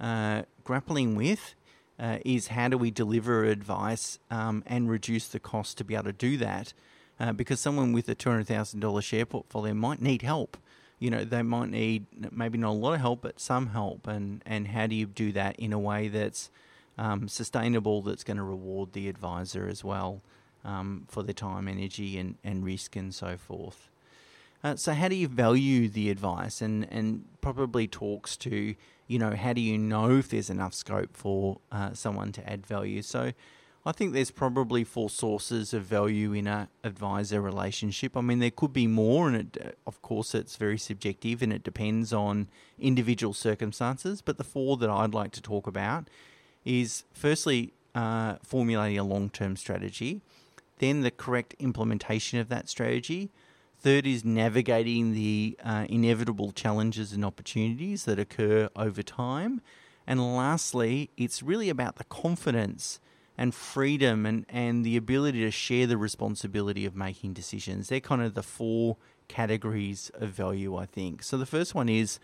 uh, 0.00 0.42
grappling 0.68 1.14
with 1.14 1.54
uh, 1.98 2.18
is 2.26 2.48
how 2.48 2.68
do 2.68 2.76
we 2.76 2.90
deliver 2.90 3.42
advice 3.44 4.18
um, 4.30 4.62
and 4.66 4.90
reduce 4.90 5.26
the 5.26 5.40
cost 5.40 5.78
to 5.78 5.82
be 5.82 5.94
able 5.94 6.04
to 6.04 6.12
do 6.12 6.36
that? 6.36 6.74
Uh, 7.18 7.32
because 7.32 7.58
someone 7.58 7.90
with 7.90 8.06
a 8.10 8.14
$200,000 8.14 9.02
share 9.02 9.24
portfolio 9.24 9.72
might 9.72 10.02
need 10.02 10.20
help. 10.20 10.58
You 10.98 11.08
know 11.08 11.24
they 11.24 11.40
might 11.40 11.70
need 11.70 12.04
maybe 12.30 12.58
not 12.58 12.72
a 12.72 12.80
lot 12.84 12.92
of 12.92 13.00
help 13.00 13.22
but 13.22 13.40
some 13.40 13.68
help. 13.68 14.06
And 14.06 14.42
and 14.44 14.68
how 14.68 14.86
do 14.86 14.94
you 14.94 15.06
do 15.06 15.32
that 15.32 15.56
in 15.58 15.72
a 15.72 15.78
way 15.78 16.08
that's 16.08 16.50
um, 16.98 17.28
sustainable 17.28 18.02
that's 18.02 18.24
going 18.24 18.36
to 18.36 18.42
reward 18.42 18.92
the 18.92 19.08
advisor 19.08 19.68
as 19.68 19.82
well 19.82 20.20
um, 20.66 21.06
for 21.08 21.22
their 21.22 21.32
time 21.32 21.66
energy 21.66 22.18
and, 22.18 22.34
and 22.44 22.62
risk 22.62 22.94
and 22.94 23.14
so 23.14 23.38
forth? 23.38 23.88
Uh, 24.62 24.76
so 24.76 24.92
how 24.92 25.08
do 25.08 25.14
you 25.14 25.28
value 25.28 25.88
the 25.88 26.10
advice? 26.10 26.60
And 26.60 26.86
and 26.90 27.24
probably 27.40 27.86
talks 27.86 28.36
to 28.38 28.74
you 29.08 29.18
know 29.18 29.34
how 29.34 29.52
do 29.52 29.60
you 29.60 29.76
know 29.76 30.18
if 30.18 30.28
there's 30.28 30.50
enough 30.50 30.74
scope 30.74 31.16
for 31.16 31.58
uh, 31.72 31.92
someone 31.92 32.30
to 32.30 32.48
add 32.48 32.64
value 32.64 33.02
so 33.02 33.32
I 33.88 33.92
think 33.92 34.12
there's 34.12 34.30
probably 34.30 34.84
four 34.84 35.08
sources 35.08 35.72
of 35.72 35.84
value 35.84 36.34
in 36.34 36.46
a 36.46 36.68
advisor 36.84 37.40
relationship. 37.40 38.18
I 38.18 38.20
mean, 38.20 38.38
there 38.38 38.50
could 38.50 38.72
be 38.72 38.86
more, 38.86 39.28
and 39.28 39.36
it, 39.36 39.78
of 39.86 40.02
course, 40.02 40.34
it's 40.34 40.56
very 40.56 40.76
subjective 40.76 41.40
and 41.40 41.54
it 41.54 41.62
depends 41.62 42.12
on 42.12 42.48
individual 42.78 43.32
circumstances. 43.32 44.20
But 44.20 44.36
the 44.36 44.44
four 44.44 44.76
that 44.76 44.90
I'd 44.90 45.14
like 45.14 45.32
to 45.32 45.40
talk 45.40 45.66
about 45.66 46.10
is 46.66 47.04
firstly 47.14 47.72
uh, 47.94 48.36
formulating 48.42 48.98
a 48.98 49.04
long 49.04 49.30
term 49.30 49.56
strategy, 49.56 50.20
then 50.80 51.00
the 51.00 51.10
correct 51.10 51.54
implementation 51.58 52.38
of 52.38 52.50
that 52.50 52.68
strategy. 52.68 53.30
Third 53.80 54.06
is 54.06 54.24
navigating 54.24 55.14
the 55.14 55.56
uh, 55.64 55.86
inevitable 55.88 56.50
challenges 56.50 57.12
and 57.12 57.24
opportunities 57.24 58.06
that 58.06 58.18
occur 58.18 58.68
over 58.74 59.02
time. 59.04 59.60
And 60.04 60.36
lastly, 60.36 61.10
it's 61.16 61.42
really 61.44 61.68
about 61.68 61.96
the 61.96 62.04
confidence 62.04 62.98
and 63.36 63.54
freedom 63.54 64.26
and, 64.26 64.44
and 64.48 64.84
the 64.84 64.96
ability 64.96 65.40
to 65.42 65.52
share 65.52 65.86
the 65.86 65.96
responsibility 65.96 66.84
of 66.86 66.96
making 66.96 67.34
decisions. 67.34 67.88
They're 67.88 68.00
kind 68.00 68.20
of 68.20 68.34
the 68.34 68.42
four 68.42 68.96
categories 69.28 70.10
of 70.14 70.30
value, 70.30 70.76
I 70.76 70.86
think. 70.86 71.22
So 71.22 71.38
the 71.38 71.46
first 71.46 71.72
one 71.72 71.88
is 71.88 72.18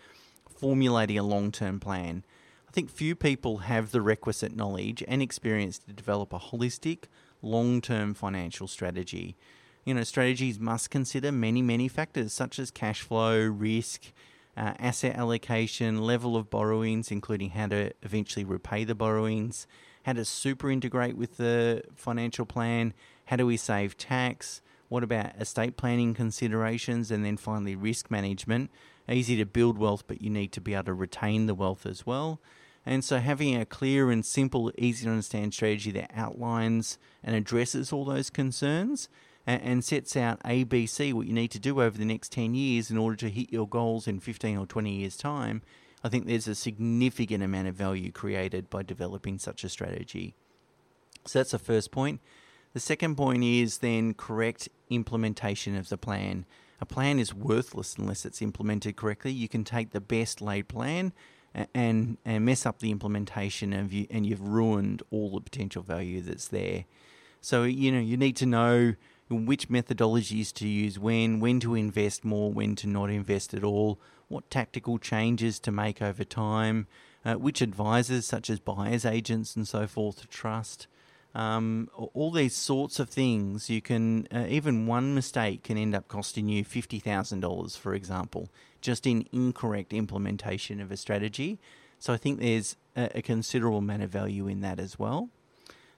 formulating 0.49 1.17
a 1.17 1.23
long 1.23 1.53
term 1.53 1.79
plan. 1.79 2.25
I 2.67 2.71
think 2.71 2.89
few 2.89 3.15
people 3.15 3.59
have 3.59 3.91
the 3.91 4.01
requisite 4.01 4.53
knowledge 4.53 5.05
and 5.07 5.21
experience 5.21 5.79
to 5.79 5.93
develop 5.93 6.33
a 6.33 6.39
holistic, 6.39 7.03
long 7.41 7.79
term 7.79 8.13
financial 8.13 8.67
strategy. 8.67 9.37
You 9.85 9.93
know, 9.93 10.03
strategies 10.03 10.59
must 10.59 10.89
consider 10.89 11.31
many, 11.31 11.61
many 11.61 11.87
factors 11.87 12.33
such 12.33 12.57
as 12.57 12.71
cash 12.71 13.01
flow, 13.01 13.39
risk, 13.39 14.11
uh, 14.57 14.73
asset 14.79 15.15
allocation, 15.15 16.01
level 16.01 16.35
of 16.35 16.49
borrowings, 16.49 17.11
including 17.11 17.51
how 17.51 17.67
to 17.67 17.91
eventually 18.01 18.43
repay 18.43 18.83
the 18.83 18.95
borrowings, 18.95 19.67
how 20.03 20.13
to 20.13 20.25
super 20.25 20.71
integrate 20.71 21.15
with 21.15 21.37
the 21.37 21.83
financial 21.95 22.47
plan, 22.47 22.95
how 23.25 23.35
do 23.35 23.45
we 23.45 23.57
save 23.57 23.95
tax, 23.95 24.61
what 24.89 25.03
about 25.03 25.39
estate 25.39 25.77
planning 25.77 26.15
considerations, 26.15 27.11
and 27.11 27.23
then 27.23 27.37
finally 27.37 27.75
risk 27.75 28.09
management. 28.09 28.71
Easy 29.07 29.37
to 29.37 29.45
build 29.45 29.77
wealth, 29.77 30.05
but 30.07 30.19
you 30.19 30.31
need 30.31 30.51
to 30.51 30.61
be 30.61 30.73
able 30.73 30.85
to 30.85 30.93
retain 30.95 31.45
the 31.45 31.53
wealth 31.53 31.85
as 31.85 32.07
well. 32.07 32.41
And 32.87 33.03
so, 33.03 33.19
having 33.19 33.55
a 33.55 33.65
clear 33.65 34.09
and 34.09 34.25
simple, 34.25 34.71
easy 34.79 35.05
to 35.05 35.11
understand 35.11 35.53
strategy 35.53 35.91
that 35.91 36.11
outlines 36.15 36.97
and 37.23 37.35
addresses 37.35 37.93
all 37.93 38.05
those 38.05 38.31
concerns 38.31 39.09
and, 39.47 39.83
sets 39.83 40.15
out 40.15 40.41
ABC, 40.43 41.13
what 41.13 41.27
you 41.27 41.33
need 41.33 41.51
to 41.51 41.59
do 41.59 41.81
over 41.81 41.97
the 41.97 42.05
next 42.05 42.31
10 42.31 42.55
years 42.55 42.89
in 42.89 42.97
order 42.97 43.15
to 43.17 43.29
hit 43.29 43.51
your 43.51 43.67
goals 43.67 44.07
in 44.07 44.19
15 44.19 44.57
or 44.57 44.65
20 44.65 44.91
years' 44.91 45.17
time, 45.17 45.61
I 46.03 46.09
think 46.09 46.25
there's 46.25 46.47
a 46.47 46.55
significant 46.55 47.43
amount 47.43 47.67
of 47.67 47.75
value 47.75 48.11
created 48.11 48.69
by 48.69 48.83
developing 48.83 49.37
such 49.37 49.63
a 49.63 49.69
strategy. 49.69 50.35
So 51.25 51.39
that's 51.39 51.51
the 51.51 51.59
first 51.59 51.91
point. 51.91 52.21
The 52.73 52.79
second 52.79 53.15
point 53.15 53.43
is 53.43 53.79
then 53.79 54.13
correct 54.13 54.69
implementation 54.89 55.75
of 55.75 55.89
the 55.89 55.97
plan. 55.97 56.45
A 56.81 56.85
plan 56.85 57.19
is 57.19 57.33
worthless 57.33 57.95
unless 57.97 58.25
it's 58.25 58.41
implemented 58.41 58.95
correctly. 58.95 59.31
You 59.31 59.47
can 59.47 59.63
take 59.63 59.91
the 59.91 60.01
best 60.01 60.41
laid 60.41 60.67
plan 60.67 61.13
and 61.73 62.17
and 62.25 62.45
mess 62.45 62.65
up 62.65 62.79
the 62.79 62.91
implementation 62.91 63.71
of 63.71 63.93
you 63.93 64.07
and 64.09 64.25
you've 64.25 64.41
ruined 64.41 65.01
all 65.09 65.31
the 65.31 65.41
potential 65.41 65.81
value 65.83 66.21
that's 66.21 66.49
there. 66.49 66.85
So 67.41 67.63
you 67.63 67.91
know 67.91 67.99
you 67.99 68.17
need 68.17 68.35
to 68.37 68.45
know 68.45 68.95
which 69.29 69.69
methodologies 69.69 70.53
to 70.53 70.67
use 70.67 70.99
when, 70.99 71.39
when 71.39 71.59
to 71.59 71.75
invest 71.75 72.23
more, 72.23 72.51
when 72.51 72.75
to 72.75 72.87
not 72.87 73.09
invest 73.09 73.53
at 73.53 73.63
all, 73.63 73.99
what 74.27 74.49
tactical 74.49 74.97
changes 74.97 75.59
to 75.59 75.71
make 75.71 76.01
over 76.01 76.23
time, 76.23 76.87
uh, 77.23 77.33
which 77.33 77.61
advisors, 77.61 78.25
such 78.25 78.49
as 78.49 78.59
buyers 78.59 79.05
agents 79.05 79.55
and 79.55 79.67
so 79.67 79.87
forth, 79.87 80.21
to 80.21 80.27
trust. 80.27 80.87
Um, 81.33 81.89
all 81.95 82.31
these 82.31 82.55
sorts 82.55 82.97
of 82.97 83.09
things, 83.09 83.69
you 83.69 83.81
can, 83.81 84.25
uh, 84.33 84.45
even 84.47 84.87
one 84.87 85.13
mistake 85.13 85.63
can 85.63 85.77
end 85.77 85.93
up 85.93 86.07
costing 86.07 86.47
you 86.47 86.63
$50,000, 86.63 87.77
for 87.77 87.93
example, 87.93 88.49
just 88.79 89.05
in 89.05 89.27
incorrect 89.33 89.91
implementation 89.91 90.79
of 90.79 90.91
a 90.91 90.97
strategy. 90.97 91.59
So 91.99 92.13
I 92.13 92.17
think 92.17 92.39
there's 92.39 92.77
a, 92.95 93.17
a 93.17 93.21
considerable 93.21 93.79
amount 93.79 94.03
of 94.03 94.11
value 94.11 94.47
in 94.47 94.61
that 94.61 94.79
as 94.79 94.97
well. 94.97 95.29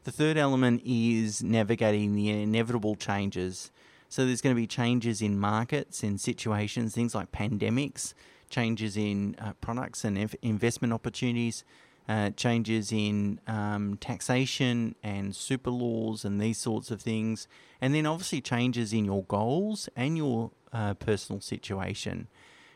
The 0.07 0.13
third 0.13 0.37
element 0.37 0.83
is 0.85 1.43
navigating 1.43 2.15
the 2.15 2.29
inevitable 2.29 2.95
changes. 2.95 3.71
So 4.07 4.25
there's 4.25 4.39
going 4.39 4.55
to 4.55 4.61
be 4.61 4.65
changes 4.65 5.21
in 5.21 5.37
markets, 5.37 6.01
in 6.01 6.17
situations, 6.17 6.95
things 6.95 7.13
like 7.13 7.33
pandemics, 7.33 8.13
changes 8.49 8.95
in 8.95 9.35
uh, 9.37 9.51
products 9.59 10.05
and 10.05 10.17
inv- 10.17 10.35
investment 10.41 10.93
opportunities, 10.93 11.65
uh, 12.07 12.29
changes 12.29 12.93
in 12.93 13.41
um, 13.47 13.97
taxation 13.97 14.95
and 15.03 15.35
super 15.35 15.71
laws 15.71 16.23
and 16.23 16.39
these 16.39 16.57
sorts 16.57 16.89
of 16.89 17.01
things, 17.01 17.49
and 17.81 17.93
then 17.93 18.05
obviously 18.05 18.39
changes 18.39 18.93
in 18.93 19.03
your 19.03 19.23
goals 19.23 19.89
and 19.93 20.15
your 20.15 20.51
uh, 20.71 20.93
personal 20.93 21.41
situation. 21.41 22.29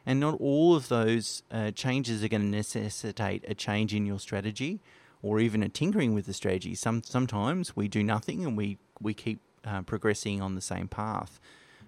And 0.06 0.20
not 0.20 0.36
all 0.42 0.76
of 0.76 0.90
those 0.90 1.44
uh, 1.50 1.72
changes 1.72 2.26
are 2.26 2.28
going 2.28 2.42
to 2.42 2.48
necessitate 2.48 3.46
a 3.48 3.56
change 3.56 3.94
in 3.94 4.06
your 4.06 4.20
strategy 4.20 4.82
or 5.22 5.40
even 5.40 5.64
a 5.64 5.70
tinkering 5.70 6.14
with 6.14 6.26
the 6.26 6.34
strategy. 6.34 6.76
Some 6.76 7.04
sometimes 7.04 7.76
we 7.76 7.88
do 7.88 8.04
nothing 8.04 8.46
and 8.46 8.58
we 8.58 8.78
we 9.00 9.14
keep 9.14 9.40
uh, 9.66 9.82
progressing 9.82 10.42
on 10.42 10.56
the 10.56 10.62
same 10.62 10.88
path. 10.88 11.40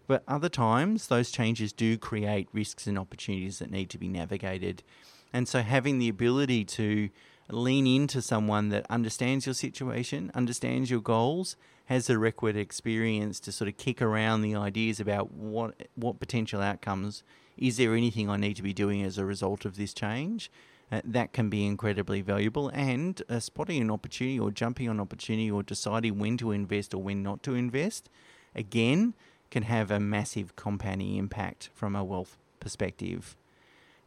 But 0.06 0.24
other 0.28 0.50
times, 0.50 1.08
those 1.08 1.32
changes 1.32 1.72
do 1.72 1.98
create 1.98 2.50
risks 2.52 2.88
and 2.88 3.00
opportunities 3.00 3.60
that 3.60 3.72
need 3.72 3.90
to 3.92 3.98
be 3.98 4.10
navigated. 4.10 4.84
And 5.32 5.48
so, 5.48 5.62
having 5.62 5.98
the 5.98 6.10
ability 6.10 6.66
to 6.66 7.10
lean 7.50 7.88
into 7.88 8.22
someone 8.22 8.70
that 8.70 8.86
understands 8.90 9.46
your 9.46 9.56
situation, 9.56 10.32
understands 10.36 10.90
your 10.90 11.02
goals, 11.02 11.56
has 11.86 12.08
the 12.08 12.18
requisite 12.18 12.60
experience 12.60 13.40
to 13.42 13.52
sort 13.52 13.68
of 13.68 13.78
kick 13.78 14.02
around 14.02 14.42
the 14.42 14.56
ideas 14.56 15.00
about 15.00 15.32
what 15.32 15.88
what 15.96 16.20
potential 16.20 16.62
outcomes 16.62 17.24
is 17.58 17.78
there 17.78 17.94
anything 17.94 18.30
I 18.30 18.38
need 18.38 18.56
to 18.56 18.64
be 18.64 18.74
doing 18.74 19.04
as 19.04 19.18
a 19.18 19.26
result 19.26 19.66
of 19.66 19.76
this 19.76 19.94
change 19.94 20.50
uh, 20.94 21.02
that 21.04 21.34
can 21.34 21.50
be 21.50 21.66
incredibly 21.66 22.22
valuable. 22.22 22.70
And 22.70 23.20
uh, 23.28 23.40
spotting 23.40 23.82
an 23.82 23.90
opportunity 23.90 24.40
or 24.40 24.52
jumping 24.52 24.88
on 24.88 25.00
opportunity 25.00 25.50
or 25.50 25.64
deciding 25.64 26.20
when 26.20 26.38
to 26.38 26.52
invest 26.52 26.94
or 26.94 27.02
when 27.02 27.24
not 27.24 27.42
to 27.44 27.56
invest, 27.56 28.10
again, 28.54 29.16
can 29.50 29.64
have 29.64 29.90
a 29.90 30.00
massive 30.00 30.56
compounding 30.56 31.16
impact 31.16 31.72
from 31.74 31.96
a 31.96 32.04
wealth 32.04 32.38
perspective. 32.60 33.36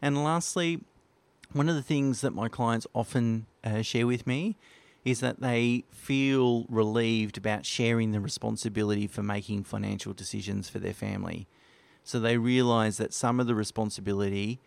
And 0.00 0.22
lastly, 0.22 0.84
one 1.52 1.68
of 1.68 1.74
the 1.74 1.82
things 1.82 2.20
that 2.20 2.34
my 2.34 2.48
clients 2.48 2.86
often 2.94 3.46
uh, 3.64 3.82
share 3.82 4.06
with 4.06 4.24
me 4.24 4.56
is 5.04 5.18
that 5.20 5.40
they 5.40 5.84
feel 5.90 6.66
relieved 6.68 7.36
about 7.36 7.66
sharing 7.66 8.12
the 8.12 8.20
responsibility 8.20 9.08
for 9.08 9.24
making 9.24 9.64
financial 9.64 10.12
decisions 10.12 10.68
for 10.68 10.78
their 10.78 10.94
family. 10.94 11.48
So 12.04 12.20
they 12.20 12.38
realize 12.38 12.96
that 12.98 13.12
some 13.12 13.40
of 13.40 13.48
the 13.48 13.56
responsibility 13.56 14.60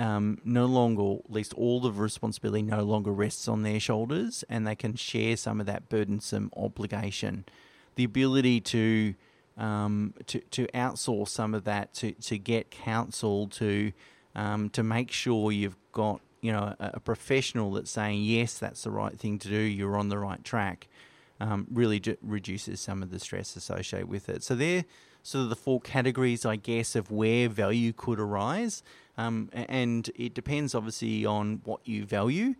um, 0.00 0.38
no 0.44 0.64
longer, 0.64 1.20
at 1.22 1.30
least 1.30 1.52
all 1.54 1.78
the 1.78 1.92
responsibility 1.92 2.62
no 2.62 2.82
longer 2.82 3.12
rests 3.12 3.46
on 3.46 3.62
their 3.62 3.78
shoulders, 3.78 4.42
and 4.48 4.66
they 4.66 4.74
can 4.74 4.94
share 4.94 5.36
some 5.36 5.60
of 5.60 5.66
that 5.66 5.90
burdensome 5.90 6.50
obligation. 6.56 7.44
the 7.96 8.04
ability 8.04 8.60
to 8.62 9.14
um, 9.58 10.14
to 10.26 10.40
to 10.40 10.66
outsource 10.68 11.28
some 11.28 11.54
of 11.54 11.64
that 11.64 11.92
to 11.94 12.12
to 12.12 12.38
get 12.38 12.70
counsel 12.70 13.46
to 13.48 13.92
um, 14.34 14.70
to 14.70 14.82
make 14.82 15.10
sure 15.10 15.52
you've 15.52 15.76
got 15.92 16.22
you 16.40 16.50
know 16.50 16.74
a, 16.80 16.92
a, 16.94 17.00
professional 17.00 17.70
that's 17.72 17.90
saying 17.90 18.22
yes, 18.22 18.58
that's 18.58 18.84
the 18.84 18.90
right 18.90 19.18
thing 19.18 19.38
to 19.40 19.48
do. 19.48 19.58
You're 19.58 19.98
on 19.98 20.08
the 20.08 20.18
right 20.18 20.42
track. 20.42 20.88
Um, 21.42 21.66
really 21.70 22.02
reduces 22.22 22.80
some 22.80 23.02
of 23.02 23.10
the 23.10 23.18
stress 23.18 23.56
associated 23.56 24.08
with 24.08 24.28
it. 24.28 24.42
So 24.42 24.54
they're 24.54 24.84
sort 25.22 25.44
of 25.44 25.48
the 25.50 25.56
four 25.56 25.80
categories, 25.80 26.44
I 26.44 26.56
guess, 26.56 26.94
of 26.94 27.10
where 27.10 27.48
value 27.48 27.92
could 27.92 28.20
arise. 28.20 28.82
Um, 29.20 29.50
and 29.52 30.10
it 30.14 30.32
depends 30.34 30.74
obviously 30.74 31.26
on 31.26 31.60
what 31.64 31.80
you 31.84 32.06
value, 32.06 32.54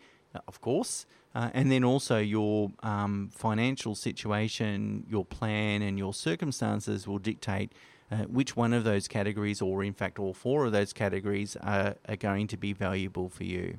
of 0.47 0.61
course, 0.61 1.07
uh, 1.35 1.51
and 1.55 1.71
then 1.73 1.85
also 1.85 2.19
your 2.19 2.71
um, 2.83 3.31
financial 3.33 3.95
situation, 3.95 5.07
your 5.09 5.25
plan, 5.25 5.81
and 5.81 5.97
your 5.99 6.13
circumstances 6.13 7.07
will 7.09 7.19
dictate 7.19 7.73
uh, 8.13 8.25
which 8.25 8.57
one 8.57 8.73
of 8.73 8.85
those 8.85 9.09
categories, 9.09 9.63
or 9.63 9.83
in 9.83 9.95
fact 9.95 10.19
all 10.19 10.35
four 10.35 10.67
of 10.67 10.73
those 10.73 10.93
categories, 10.93 11.57
are, 11.63 11.95
are 12.09 12.17
going 12.17 12.47
to 12.49 12.57
be 12.57 12.73
valuable 12.73 13.29
for 13.29 13.45
you. 13.45 13.79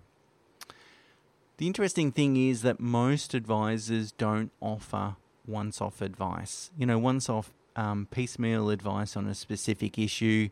The 1.58 1.68
interesting 1.68 2.12
thing 2.12 2.36
is 2.36 2.64
that 2.64 2.80
most 2.80 3.36
advisors 3.36 4.12
don't 4.12 4.52
offer 4.60 5.18
once 5.46 5.82
off 5.82 6.02
advice. 6.02 6.72
You 6.76 6.88
know, 6.88 6.98
once 6.98 7.30
off 7.30 7.52
um, 7.76 8.08
piecemeal 8.10 8.72
advice 8.72 9.16
on 9.16 9.28
a 9.28 9.36
specific 9.36 10.00
issue, 10.00 10.50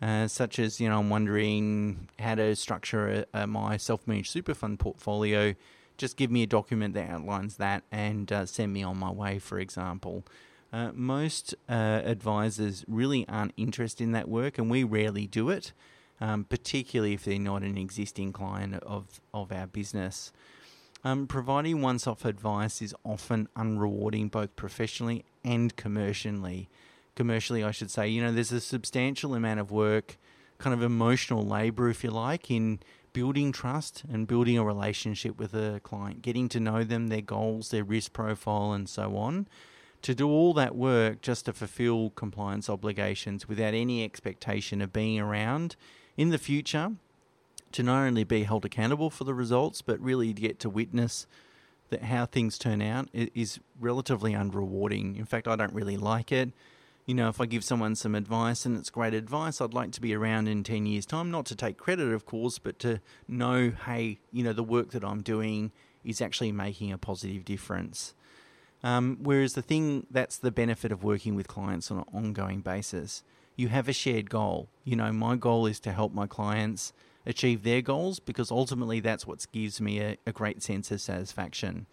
uh, 0.00 0.28
such 0.28 0.58
as, 0.58 0.80
you 0.80 0.88
know, 0.88 1.00
I'm 1.00 1.10
wondering 1.10 2.08
how 2.18 2.36
to 2.36 2.54
structure 2.54 3.26
a, 3.32 3.42
a, 3.42 3.46
my 3.46 3.76
self 3.76 4.06
managed 4.06 4.30
super 4.30 4.54
fund 4.54 4.78
portfolio. 4.78 5.54
Just 5.96 6.16
give 6.16 6.30
me 6.30 6.44
a 6.44 6.46
document 6.46 6.94
that 6.94 7.10
outlines 7.10 7.56
that 7.56 7.82
and 7.90 8.30
uh, 8.30 8.46
send 8.46 8.72
me 8.72 8.82
on 8.82 8.96
my 8.96 9.10
way, 9.10 9.38
for 9.38 9.58
example. 9.58 10.24
Uh, 10.72 10.90
most 10.94 11.54
uh, 11.68 11.72
advisors 12.04 12.84
really 12.86 13.26
aren't 13.28 13.52
interested 13.56 14.04
in 14.04 14.12
that 14.12 14.28
work, 14.28 14.58
and 14.58 14.70
we 14.70 14.84
rarely 14.84 15.26
do 15.26 15.48
it, 15.48 15.72
um, 16.20 16.44
particularly 16.44 17.14
if 17.14 17.24
they're 17.24 17.38
not 17.38 17.62
an 17.62 17.76
existing 17.76 18.32
client 18.32 18.74
of, 18.74 19.20
of 19.34 19.50
our 19.50 19.66
business. 19.66 20.32
Um, 21.04 21.26
providing 21.26 21.84
off 21.84 22.24
advice 22.24 22.82
is 22.82 22.94
often 23.04 23.48
unrewarding 23.56 24.30
both 24.30 24.54
professionally 24.56 25.24
and 25.44 25.74
commercially. 25.76 26.68
Commercially, 27.18 27.64
I 27.64 27.72
should 27.72 27.90
say, 27.90 28.06
you 28.06 28.22
know, 28.22 28.30
there's 28.30 28.52
a 28.52 28.60
substantial 28.60 29.34
amount 29.34 29.58
of 29.58 29.72
work, 29.72 30.18
kind 30.58 30.72
of 30.72 30.84
emotional 30.84 31.44
labor, 31.44 31.88
if 31.88 32.04
you 32.04 32.12
like, 32.12 32.48
in 32.48 32.78
building 33.12 33.50
trust 33.50 34.04
and 34.08 34.28
building 34.28 34.56
a 34.56 34.62
relationship 34.62 35.36
with 35.36 35.52
a 35.52 35.80
client, 35.82 36.22
getting 36.22 36.48
to 36.50 36.60
know 36.60 36.84
them, 36.84 37.08
their 37.08 37.20
goals, 37.20 37.70
their 37.70 37.82
risk 37.82 38.12
profile, 38.12 38.70
and 38.72 38.88
so 38.88 39.16
on 39.16 39.48
to 40.00 40.14
do 40.14 40.28
all 40.28 40.54
that 40.54 40.76
work 40.76 41.20
just 41.20 41.46
to 41.46 41.52
fulfill 41.52 42.10
compliance 42.10 42.70
obligations 42.70 43.48
without 43.48 43.74
any 43.74 44.04
expectation 44.04 44.80
of 44.80 44.92
being 44.92 45.18
around 45.18 45.74
in 46.16 46.30
the 46.30 46.38
future 46.38 46.92
to 47.72 47.82
not 47.82 48.06
only 48.06 48.22
be 48.22 48.44
held 48.44 48.64
accountable 48.64 49.10
for 49.10 49.24
the 49.24 49.34
results 49.34 49.82
but 49.82 49.98
really 49.98 50.32
get 50.32 50.60
to 50.60 50.70
witness 50.70 51.26
that 51.90 52.04
how 52.04 52.24
things 52.24 52.58
turn 52.58 52.80
out 52.80 53.08
is 53.12 53.58
relatively 53.80 54.34
unrewarding. 54.34 55.18
In 55.18 55.24
fact, 55.24 55.48
I 55.48 55.56
don't 55.56 55.74
really 55.74 55.96
like 55.96 56.30
it. 56.30 56.52
You 57.08 57.14
know, 57.14 57.30
if 57.30 57.40
I 57.40 57.46
give 57.46 57.64
someone 57.64 57.94
some 57.94 58.14
advice 58.14 58.66
and 58.66 58.76
it's 58.76 58.90
great 58.90 59.14
advice, 59.14 59.62
I'd 59.62 59.72
like 59.72 59.92
to 59.92 60.00
be 60.02 60.14
around 60.14 60.46
in 60.46 60.62
10 60.62 60.84
years' 60.84 61.06
time, 61.06 61.30
not 61.30 61.46
to 61.46 61.56
take 61.56 61.78
credit, 61.78 62.12
of 62.12 62.26
course, 62.26 62.58
but 62.58 62.78
to 62.80 63.00
know, 63.26 63.72
hey, 63.86 64.18
you 64.30 64.44
know, 64.44 64.52
the 64.52 64.62
work 64.62 64.90
that 64.90 65.02
I'm 65.02 65.22
doing 65.22 65.72
is 66.04 66.20
actually 66.20 66.52
making 66.52 66.92
a 66.92 66.98
positive 66.98 67.46
difference. 67.46 68.12
Um, 68.84 69.16
whereas 69.22 69.54
the 69.54 69.62
thing 69.62 70.06
that's 70.10 70.36
the 70.36 70.50
benefit 70.50 70.92
of 70.92 71.02
working 71.02 71.34
with 71.34 71.48
clients 71.48 71.90
on 71.90 71.96
an 71.96 72.04
ongoing 72.12 72.60
basis, 72.60 73.22
you 73.56 73.68
have 73.68 73.88
a 73.88 73.94
shared 73.94 74.28
goal. 74.28 74.68
You 74.84 74.96
know, 74.96 75.10
my 75.10 75.36
goal 75.36 75.64
is 75.64 75.80
to 75.80 75.92
help 75.92 76.12
my 76.12 76.26
clients 76.26 76.92
achieve 77.24 77.62
their 77.62 77.80
goals 77.80 78.20
because 78.20 78.50
ultimately 78.50 79.00
that's 79.00 79.26
what 79.26 79.46
gives 79.50 79.80
me 79.80 79.98
a, 80.00 80.18
a 80.26 80.32
great 80.32 80.62
sense 80.62 80.90
of 80.90 81.00
satisfaction. 81.00 81.86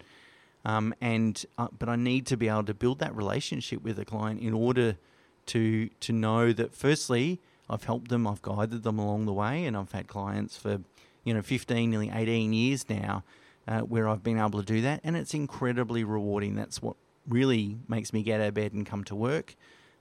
Um, 0.66 0.92
and 1.00 1.46
uh, 1.56 1.68
but 1.78 1.88
I 1.88 1.94
need 1.94 2.26
to 2.26 2.36
be 2.36 2.48
able 2.48 2.64
to 2.64 2.74
build 2.74 2.98
that 2.98 3.14
relationship 3.14 3.82
with 3.82 4.00
a 4.00 4.04
client 4.04 4.40
in 4.40 4.52
order 4.52 4.96
to 5.46 5.88
to 5.88 6.12
know 6.12 6.52
that 6.52 6.74
firstly 6.74 7.40
I've 7.70 7.84
helped 7.84 8.08
them, 8.08 8.26
I've 8.26 8.42
guided 8.42 8.82
them 8.82 8.98
along 8.98 9.26
the 9.26 9.32
way, 9.32 9.64
and 9.64 9.76
I've 9.76 9.92
had 9.92 10.08
clients 10.08 10.56
for 10.56 10.80
you 11.22 11.34
know 11.34 11.40
15, 11.40 11.88
nearly 11.88 12.10
18 12.12 12.52
years 12.52 12.88
now 12.90 13.22
uh, 13.68 13.80
where 13.80 14.08
I've 14.08 14.24
been 14.24 14.38
able 14.38 14.60
to 14.60 14.66
do 14.66 14.80
that, 14.82 15.00
and 15.04 15.16
it's 15.16 15.34
incredibly 15.34 16.02
rewarding. 16.02 16.56
That's 16.56 16.82
what 16.82 16.96
really 17.28 17.78
makes 17.86 18.12
me 18.12 18.24
get 18.24 18.40
out 18.40 18.48
of 18.48 18.54
bed 18.54 18.72
and 18.72 18.84
come 18.84 19.04
to 19.04 19.14
work 19.14 19.54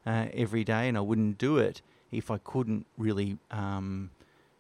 uh, 0.04 0.28
every 0.34 0.64
day, 0.64 0.88
and 0.88 0.98
I 0.98 1.02
wouldn't 1.02 1.38
do 1.38 1.58
it 1.58 1.84
if 2.12 2.32
I 2.32 2.40
couldn't 2.40 2.88
really, 2.98 3.38
um, 3.52 4.10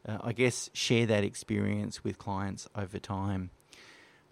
uh, 0.07 0.19
I 0.21 0.33
guess, 0.33 0.69
share 0.73 1.07
that 1.07 1.23
experience 1.23 2.03
with 2.03 2.19
clients 2.19 2.67
over 2.75 2.99
time. 2.99 3.49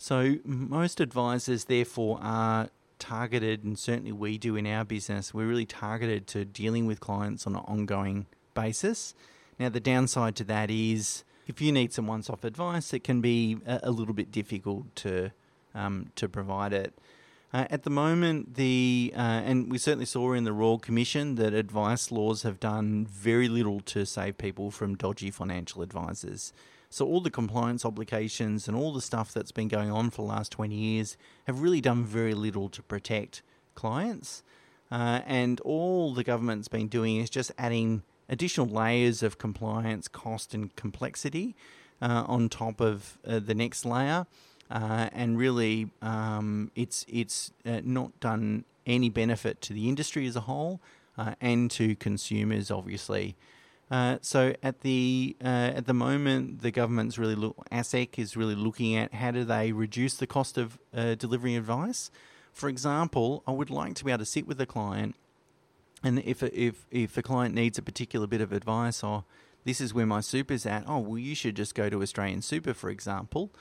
So, 0.04 0.36
most 0.44 1.00
advisors, 1.00 1.64
therefore, 1.64 2.20
are 2.22 2.68
targeted, 3.00 3.64
and 3.64 3.80
certainly 3.80 4.12
we 4.12 4.38
do 4.38 4.58
in 4.58 4.68
our 4.68 4.84
business, 4.84 5.34
we're 5.34 5.48
really 5.48 5.66
targeted 5.66 6.28
to 6.28 6.44
dealing 6.44 6.88
with 6.88 7.00
clients 7.00 7.48
on 7.48 7.56
an 7.56 7.62
ongoing 7.66 8.26
basis. 8.54 9.16
Now, 9.58 9.70
the 9.70 9.80
downside 9.80 10.36
to 10.36 10.44
that 10.44 10.70
is 10.70 11.24
if 11.48 11.62
you 11.62 11.72
need 11.72 11.94
some 11.94 12.06
once-off 12.06 12.44
advice, 12.44 12.94
it 12.94 13.06
can 13.06 13.22
be 13.22 13.60
a, 13.66 13.80
a 13.84 13.92
little 13.92 14.14
bit 14.14 14.30
difficult 14.30 14.94
to 14.98 15.32
um, 15.74 16.12
to 16.16 16.28
provide 16.28 16.74
it. 16.74 16.94
Uh, 17.54 17.68
at 17.70 17.84
the 17.84 17.90
moment, 17.90 18.56
the 18.56 19.14
uh, 19.16 19.22
and 19.46 19.72
we 19.72 19.78
certainly 19.78 20.06
saw 20.06 20.34
in 20.34 20.44
the 20.44 20.52
Royal 20.52 20.80
Commission 20.80 21.36
that 21.36 21.54
advice 21.54 22.12
laws 22.12 22.44
have 22.44 22.60
done 22.60 23.06
very 23.06 23.48
little 23.48 23.80
to 23.80 24.06
save 24.06 24.38
people 24.38 24.70
from 24.70 24.98
dodgy 24.98 25.32
financial 25.32 25.82
advisors. 25.82 26.52
So 26.94 27.08
all 27.08 27.22
the 27.22 27.32
compliance 27.32 27.84
obligations 27.86 28.68
and 28.68 28.78
all 28.78 28.94
the 28.94 29.02
stuff 29.02 29.34
that's 29.34 29.52
been 29.52 29.68
going 29.68 29.90
on 29.90 30.12
for 30.12 30.22
the 30.22 30.28
last 30.28 30.52
twenty 30.52 30.76
years 30.76 31.18
have 31.48 31.60
really 31.60 31.82
done 31.82 32.06
very 32.06 32.36
little 32.36 32.70
to 32.70 32.84
protect 32.84 33.42
clients. 33.74 34.44
Uh, 34.92 35.22
and 35.26 35.60
all 35.62 36.14
the 36.14 36.24
government's 36.24 36.68
been 36.68 36.88
doing 36.88 37.18
is 37.18 37.32
just 37.32 37.52
adding 37.58 38.04
additional 38.30 38.68
layers 38.68 39.24
of 39.24 39.40
compliance, 39.40 40.08
cost, 40.08 40.54
and 40.54 40.76
complexity 40.76 41.56
uh, 42.00 42.26
on 42.28 42.48
top 42.48 42.80
of 42.80 43.18
uh, 43.26 43.40
the 43.40 43.56
next 43.56 43.86
layer. 43.86 44.28
Uh, 44.70 45.10
and 45.14 45.40
really, 45.40 45.90
um, 46.04 46.70
it's 46.76 47.08
it's 47.10 47.52
uh, 47.66 47.82
not 47.84 48.20
done 48.20 48.66
any 48.86 49.10
benefit 49.10 49.62
to 49.62 49.74
the 49.74 49.90
industry 49.90 50.28
as 50.28 50.36
a 50.36 50.42
whole 50.42 50.80
uh, 51.18 51.34
and 51.42 51.72
to 51.72 51.96
consumers, 51.96 52.70
obviously. 52.70 53.36
Uh, 53.92 54.18
so 54.22 54.56
at 54.64 54.82
the 54.82 55.36
at 55.42 55.86
the 55.86 55.94
moment, 55.94 56.62
the 56.62 56.72
government's 56.72 57.18
really 57.18 57.36
look, 57.36 57.56
ASIC 57.72 58.18
is 58.18 58.36
really 58.36 58.56
looking 58.56 58.96
at 58.96 59.14
how 59.14 59.32
do 59.32 59.44
they 59.44 59.72
reduce 59.72 60.16
the 60.16 60.28
cost 60.28 60.58
of 60.58 60.80
delivering 60.94 61.56
advice. 61.56 62.10
For 62.54 62.70
example, 62.70 63.44
I 63.46 63.52
would 63.52 63.70
like 63.70 63.96
to 63.96 64.06
be 64.06 64.12
able 64.12 64.20
to 64.20 64.26
sit 64.26 64.48
with 64.48 64.60
a 64.62 64.66
client 64.66 65.16
and 66.04 66.20
if 66.20 66.44
if 66.44 66.86
if 66.92 67.18
a 67.18 67.22
client 67.22 67.56
needs 67.56 67.78
a 67.78 67.82
particular 67.82 68.28
bit 68.28 68.42
of 68.42 68.52
advice, 68.52 69.04
or 69.04 69.24
this 69.64 69.80
is 69.80 69.94
where 69.94 70.06
my 70.06 70.20
super's 70.20 70.66
at, 70.66 70.84
oh 70.86 71.00
well, 71.00 71.18
you 71.18 71.34
should 71.34 71.56
just 71.56 71.74
go 71.74 71.90
to 71.90 72.02
Australian 72.02 72.42
Super, 72.42 72.74
for 72.74 72.90
example. 72.90 73.52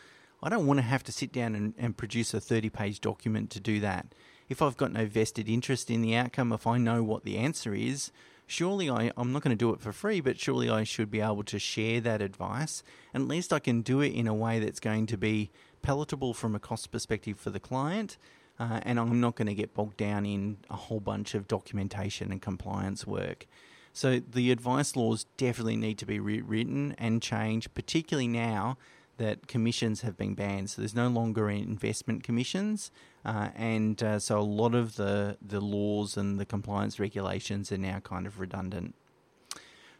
I 0.43 0.49
don't 0.49 0.67
want 0.67 0.79
to 0.79 0.83
have 0.83 1.05
to 1.05 1.13
sit 1.13 1.33
down 1.33 1.55
and, 1.55 1.73
and 1.79 1.97
produce 1.97 2.35
a 2.35 2.41
30 2.41 2.69
page 2.69 3.01
document 3.01 3.51
to 3.51 3.61
do 3.61 3.79
that. 3.79 4.07
If 4.49 4.61
I've 4.61 4.77
got 4.77 4.93
no 4.93 5.07
vested 5.07 5.49
interest 5.49 5.89
in 5.89 6.03
the 6.03 6.17
outcome, 6.17 6.53
if 6.53 6.67
I 6.67 6.79
know 6.79 7.05
what 7.05 7.25
the 7.25 7.39
answer 7.39 7.75
is, 7.75 8.11
surely 8.53 8.91
I, 8.91 9.11
I'm 9.17 9.33
not 9.33 9.43
going 9.43 9.57
to 9.57 9.65
do 9.65 9.73
it 9.73 9.81
for 9.81 9.93
free, 9.93 10.21
but 10.21 10.38
surely 10.38 10.69
I 10.69 10.85
should 10.85 11.11
be 11.11 11.21
able 11.21 11.43
to 11.45 11.59
share 11.59 12.01
that 12.03 12.21
advice. 12.21 12.83
At 13.15 13.23
least 13.23 13.53
I 13.53 13.59
can 13.59 13.83
do 13.83 14.01
it 14.01 14.12
in 14.12 14.27
a 14.27 14.35
way 14.35 14.59
that's 14.59 14.81
going 14.81 15.07
to 15.07 15.17
be 15.17 15.51
palatable 15.81 16.35
from 16.35 16.55
a 16.55 16.61
cost 16.61 16.93
perspective 16.93 17.38
for 17.38 17.51
the 17.51 17.59
client 17.59 18.17
uh, 18.59 18.81
and 18.83 19.01
I'm 19.01 19.21
not 19.21 19.35
going 19.35 19.49
to 19.49 19.55
get 19.55 19.75
bogged 19.75 19.97
down 19.97 20.27
in 20.27 20.59
a 20.71 20.77
whole 20.77 21.01
bunch 21.01 21.35
of 21.35 21.49
documentation 21.49 22.31
and 22.31 22.41
compliance 22.41 23.07
work. 23.07 23.47
So 23.93 24.21
the 24.21 24.51
advice 24.53 24.97
laws 24.97 25.27
definitely 25.37 25.77
need 25.77 25.99
to 25.99 26.07
be 26.07 26.21
rewritten 26.21 26.95
and 26.99 27.21
changed, 27.21 27.75
particularly 27.75 28.29
now 28.29 28.79
that 29.18 29.46
commissions 29.46 30.01
have 30.01 30.16
been 30.16 30.35
banned. 30.35 30.70
So 30.70 30.83
there's 30.83 30.94
no 30.94 31.09
longer 31.09 31.51
investment 31.51 32.22
commissions, 32.25 32.90
uh, 33.25 33.51
and 33.55 34.03
uh, 34.03 34.18
so 34.18 34.38
a 34.38 34.40
lot 34.40 34.75
of 34.75 34.96
the 34.96 35.37
the 35.40 35.61
laws 35.61 36.16
and 36.16 36.40
the 36.40 36.46
compliance 36.46 36.98
regulations 36.98 37.70
are 37.72 37.79
now 37.79 38.01
kind 38.01 38.27
of 38.27 38.40
redundant. 38.40 38.94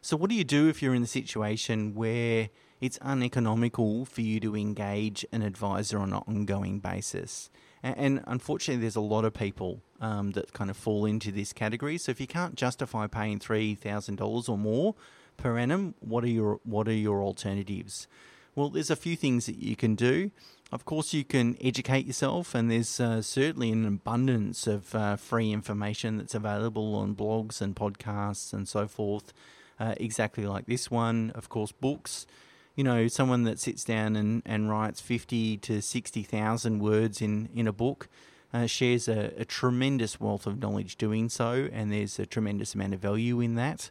So 0.01 0.16
what 0.16 0.31
do 0.31 0.37
you 0.37 0.44
do 0.44 0.68
if 0.68 0.83
you're 0.83 0.94
in 0.94 1.03
the 1.03 1.09
situation 1.09 1.94
where 1.94 2.51
it's 2.81 2.98
uneconomical 3.03 4.05
for 4.05 4.22
you 4.22 4.40
to 4.40 4.57
engage 4.57 5.25
an 5.31 5.42
advisor 5.42 5.98
on 5.98 6.12
an 6.12 6.22
ongoing 6.27 6.81
basis? 6.81 7.51
And, 7.85 8.22
unfortunately, 8.27 8.81
there's 8.81 8.96
a 8.96 9.01
lot 9.01 9.25
of 9.25 9.35
people 9.35 9.81
um, 10.01 10.33
that 10.33 10.53
kind 10.53 10.70
of 10.70 10.77
fall 10.77 11.05
into 11.05 11.33
this 11.33 11.53
category. 11.53 11.98
So 11.98 12.11
if 12.11 12.20
you 12.20 12.29
can't 12.29 12.55
justify 12.55 13.09
paying 13.09 13.40
three 13.40 13.75
thousand 13.75 14.16
dollars 14.16 14.48
or 14.48 14.57
more 14.57 14.94
per 15.37 15.59
annum, 15.59 15.94
what 15.98 16.22
are 16.22 16.29
your 16.29 16.61
what 16.64 16.87
are 16.87 16.92
your 16.92 17.22
alternatives? 17.22 18.07
Well, 18.55 18.69
there's 18.69 18.91
a 18.91 18.97
few 18.97 19.17
things 19.17 19.47
that 19.47 19.57
you 19.57 19.77
can 19.77 19.95
do. 19.95 20.31
Of 20.71 20.85
course, 20.85 21.15
you 21.15 21.25
can 21.25 21.57
educate 21.61 22.07
yourself, 22.07 22.55
and 22.55 22.71
there's 22.71 23.01
uh, 23.01 23.23
certainly 23.23 23.71
an 23.71 23.87
abundance 23.87 24.67
of 24.67 24.95
uh, 24.95 25.17
free 25.17 25.53
information 25.53 26.19
that's 26.19 26.35
available 26.35 26.95
on 26.95 27.15
blogs 27.15 27.62
and 27.62 27.75
podcasts 27.75 28.53
and 28.53 28.69
so 28.69 28.87
forth, 28.87 29.33
uh, 29.81 29.95
exactly 29.99 30.47
like 30.47 30.67
this 30.67 30.91
one. 30.91 31.31
Of 31.35 31.49
course, 31.49 31.73
books. 31.73 32.27
You 32.75 32.85
know, 32.85 33.09
someone 33.09 33.45
that 33.45 33.59
sits 33.59 33.85
down 33.85 34.17
and, 34.17 34.43
and 34.45 34.69
writes 34.71 35.01
50 35.01 35.59
to 35.59 35.83
60,000 35.83 36.79
words 36.79 37.21
in, 37.21 37.49
in 37.55 37.67
a 37.67 37.73
book 37.73 38.09
uh, 38.53 38.67
shares 38.67 39.09
a, 39.09 39.33
a, 39.38 39.45
tremendous 39.45 40.21
wealth 40.21 40.47
of 40.47 40.59
knowledge 40.59 40.97
doing 40.97 41.29
so, 41.29 41.69
and 41.73 41.93
there's 41.93 42.19
a 42.19 42.27
tremendous 42.27 42.75
amount 42.75 42.93
of 42.93 43.01
value 43.01 43.41
in 43.41 43.55
that. 43.55 43.91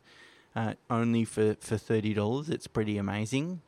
Uh, 0.56 0.74
only 0.90 1.26
for, 1.26 1.56
for 1.60 1.76
$30, 1.76 2.50
it's 2.50 2.68
pretty 2.68 2.98
amazing. 2.98 3.62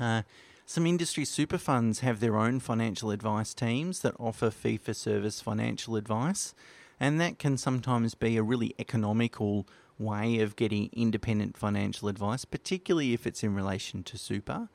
Uh, 0.00 0.22
some 0.66 0.86
industry 0.86 1.24
super 1.24 1.58
funds 1.58 2.00
have 2.00 2.20
their 2.20 2.36
own 2.36 2.60
financial 2.60 3.10
advice 3.10 3.54
teams 3.54 4.00
that 4.00 4.14
offer 4.18 4.50
fee 4.50 4.76
for 4.76 4.94
service 4.94 5.40
financial 5.40 5.96
advice, 5.96 6.54
and 6.98 7.20
that 7.20 7.38
can 7.38 7.58
sometimes 7.58 8.14
be 8.14 8.36
a 8.36 8.42
really 8.42 8.74
economical 8.78 9.66
way 9.98 10.40
of 10.40 10.56
getting 10.56 10.88
independent 10.92 11.56
financial 11.56 12.08
advice, 12.08 12.44
particularly 12.44 13.12
if 13.12 13.26
it's 13.26 13.42
in 13.42 13.54
relation 13.54 14.02
to 14.04 14.16
super. 14.16 14.68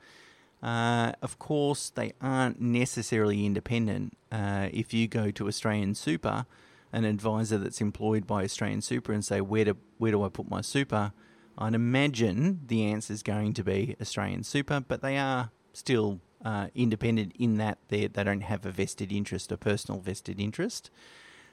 Uh, 0.62 1.12
of 1.22 1.38
course, 1.38 1.90
they 1.90 2.12
aren't 2.20 2.60
necessarily 2.60 3.44
independent. 3.44 4.16
Uh, 4.32 4.68
if 4.72 4.94
you 4.94 5.06
go 5.08 5.30
to 5.30 5.48
Australian 5.48 5.94
Super, 5.94 6.46
an 6.92 7.04
advisor 7.04 7.58
that's 7.58 7.80
employed 7.80 8.26
by 8.26 8.44
Australian 8.44 8.80
Super, 8.80 9.12
and 9.12 9.24
say, 9.24 9.40
"Where 9.40 9.64
do 9.64 9.76
where 9.98 10.12
do 10.12 10.22
I 10.22 10.28
put 10.28 10.48
my 10.48 10.60
super?" 10.60 11.12
I'd 11.58 11.74
imagine 11.74 12.60
the 12.66 12.84
answer 12.84 13.12
is 13.12 13.22
going 13.22 13.54
to 13.54 13.64
be 13.64 13.96
Australian 14.00 14.44
Super, 14.44 14.80
but 14.80 15.00
they 15.02 15.16
are 15.16 15.50
still 15.72 16.20
uh, 16.44 16.68
independent 16.74 17.34
in 17.38 17.56
that 17.56 17.78
they 17.88 18.06
they 18.06 18.24
don't 18.24 18.42
have 18.42 18.66
a 18.66 18.70
vested 18.70 19.12
interest, 19.12 19.50
a 19.52 19.56
personal 19.56 20.00
vested 20.00 20.38
interest. 20.40 20.90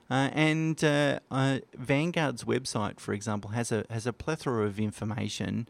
Uh, 0.10 0.30
and 0.34 0.84
uh, 0.84 1.20
uh, 1.32 1.60
Vanguard's 1.78 2.44
website, 2.44 3.00
for 3.00 3.14
example, 3.14 3.52
has 3.52 3.72
a 3.72 3.86
has 3.90 4.06
a 4.06 4.14
plethora 4.14 4.66
of 4.66 4.80
information 4.80 5.68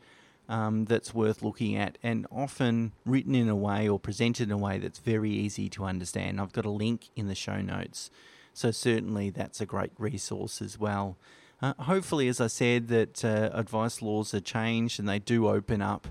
um, 0.50 0.86
that's 0.86 1.13
worth 1.13 1.43
looking 1.43 1.76
at, 1.76 1.98
and 2.02 2.26
often 2.32 2.91
written 3.06 3.36
in 3.36 3.48
a 3.48 3.56
way 3.56 3.88
or 3.88 4.00
presented 4.00 4.50
in 4.50 4.52
a 4.52 4.58
way 4.58 4.80
that's 4.80 5.00
very 5.00 5.32
easy 5.32 5.69
to 5.69 5.86
understand. 5.86 6.41
I've 6.41 6.52
got 6.54 6.65
a 6.65 6.72
link 6.72 7.10
in 7.15 7.28
the 7.28 7.36
show 7.36 7.62
notes, 7.62 8.10
so 8.54 8.72
certainly 8.72 9.30
that's 9.30 9.62
a 9.62 9.65
great 9.65 9.91
resource 9.98 10.62
as 10.62 10.80
well. 10.80 11.17
Uh, 11.63 11.73
hopefully, 11.84 12.28
as 12.28 12.41
I 12.41 12.47
said, 12.47 12.89
that 12.89 13.23
uh, 13.23 13.49
advice 13.54 14.02
laws 14.02 14.34
are 14.34 14.41
changed 14.41 14.99
and 14.99 15.08
they 15.08 15.19
do 15.19 15.47
open 15.47 15.82
up 15.82 16.08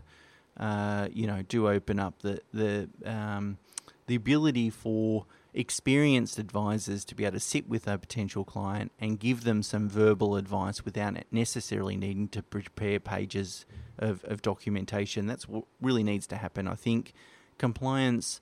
uh, 0.59 1.09
you 1.13 1.27
know, 1.27 1.43
do 1.43 1.69
open 1.69 1.99
up 1.99 2.21
the 2.21 2.41
the 2.53 2.89
um, 3.05 3.59
the 4.07 4.15
ability 4.15 4.71
for 4.71 5.27
experienced 5.55 6.39
advisors 6.39 7.05
to 7.05 7.15
be 7.15 7.25
able 7.25 7.35
to 7.35 7.41
sit 7.41 7.69
with 7.69 7.87
a 7.87 7.99
potential 7.99 8.45
client 8.45 8.91
and 8.99 9.19
give 9.19 9.45
them 9.45 9.63
some 9.63 9.89
verbal 9.89 10.37
advice 10.37 10.85
without 10.85 11.17
necessarily 11.31 11.97
needing 11.97 12.27
to 12.27 12.43
prepare 12.43 12.99
pages 12.99 13.67
of, 13.99 14.25
of 14.25 14.41
documentation. 14.41 15.27
That's 15.27 15.47
what 15.47 15.65
really 15.81 16.03
needs 16.03 16.27
to 16.29 16.37
happen. 16.37 16.67
I 16.67 16.75
think 16.75 17.13
compliance 17.59 18.41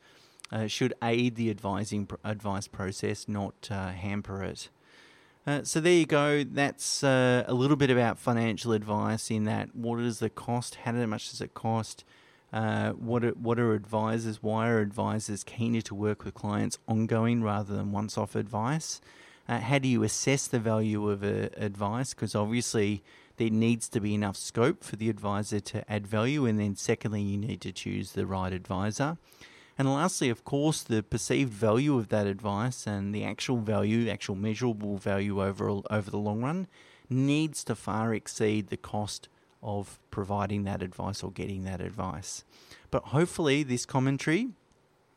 uh, 0.52 0.68
should 0.68 0.94
aid 1.02 1.34
the 1.34 1.50
advising 1.50 2.08
advice 2.22 2.68
process, 2.68 3.26
not 3.28 3.68
uh, 3.70 3.90
hamper 3.90 4.44
it. 4.44 4.68
Uh, 5.46 5.62
so 5.62 5.80
there 5.80 5.92
you 5.92 6.06
go. 6.06 6.44
That's 6.44 7.02
uh, 7.02 7.44
a 7.46 7.54
little 7.54 7.76
bit 7.76 7.90
about 7.90 8.18
financial 8.18 8.72
advice. 8.72 9.30
In 9.30 9.44
that, 9.44 9.74
what 9.74 9.98
is 10.00 10.18
the 10.18 10.30
cost? 10.30 10.76
How 10.76 10.92
much 10.92 11.30
does 11.30 11.40
it 11.40 11.54
cost? 11.54 12.04
Uh, 12.52 12.90
what 12.92 13.24
are, 13.24 13.30
what 13.30 13.58
are 13.58 13.72
advisors? 13.74 14.42
Why 14.42 14.68
are 14.68 14.80
advisors 14.80 15.42
keener 15.44 15.80
to 15.82 15.94
work 15.94 16.24
with 16.24 16.34
clients 16.34 16.78
ongoing 16.86 17.42
rather 17.42 17.74
than 17.74 17.92
once-off 17.92 18.34
advice? 18.34 19.00
Uh, 19.48 19.60
how 19.60 19.78
do 19.78 19.88
you 19.88 20.02
assess 20.02 20.46
the 20.46 20.58
value 20.58 21.08
of 21.08 21.22
advice? 21.22 22.12
Because 22.12 22.34
obviously 22.34 23.02
there 23.36 23.50
needs 23.50 23.88
to 23.88 24.00
be 24.00 24.14
enough 24.14 24.36
scope 24.36 24.84
for 24.84 24.96
the 24.96 25.08
advisor 25.08 25.60
to 25.60 25.90
add 25.90 26.06
value, 26.06 26.44
and 26.44 26.60
then 26.60 26.76
secondly, 26.76 27.22
you 27.22 27.38
need 27.38 27.60
to 27.62 27.72
choose 27.72 28.12
the 28.12 28.26
right 28.26 28.52
advisor. 28.52 29.16
And 29.78 29.92
lastly, 29.92 30.28
of 30.28 30.44
course, 30.44 30.82
the 30.82 31.02
perceived 31.02 31.52
value 31.52 31.96
of 31.96 32.08
that 32.08 32.26
advice 32.26 32.86
and 32.86 33.14
the 33.14 33.24
actual 33.24 33.58
value, 33.58 34.08
actual 34.10 34.34
measurable 34.34 34.98
value 34.98 35.42
over, 35.42 35.68
over 35.68 36.10
the 36.10 36.18
long 36.18 36.42
run, 36.42 36.66
needs 37.08 37.64
to 37.64 37.74
far 37.74 38.14
exceed 38.14 38.68
the 38.68 38.76
cost 38.76 39.28
of 39.62 39.98
providing 40.10 40.64
that 40.64 40.82
advice 40.82 41.22
or 41.22 41.30
getting 41.30 41.64
that 41.64 41.80
advice. 41.80 42.44
But 42.90 43.04
hopefully, 43.04 43.62
this 43.62 43.86
commentary 43.86 44.48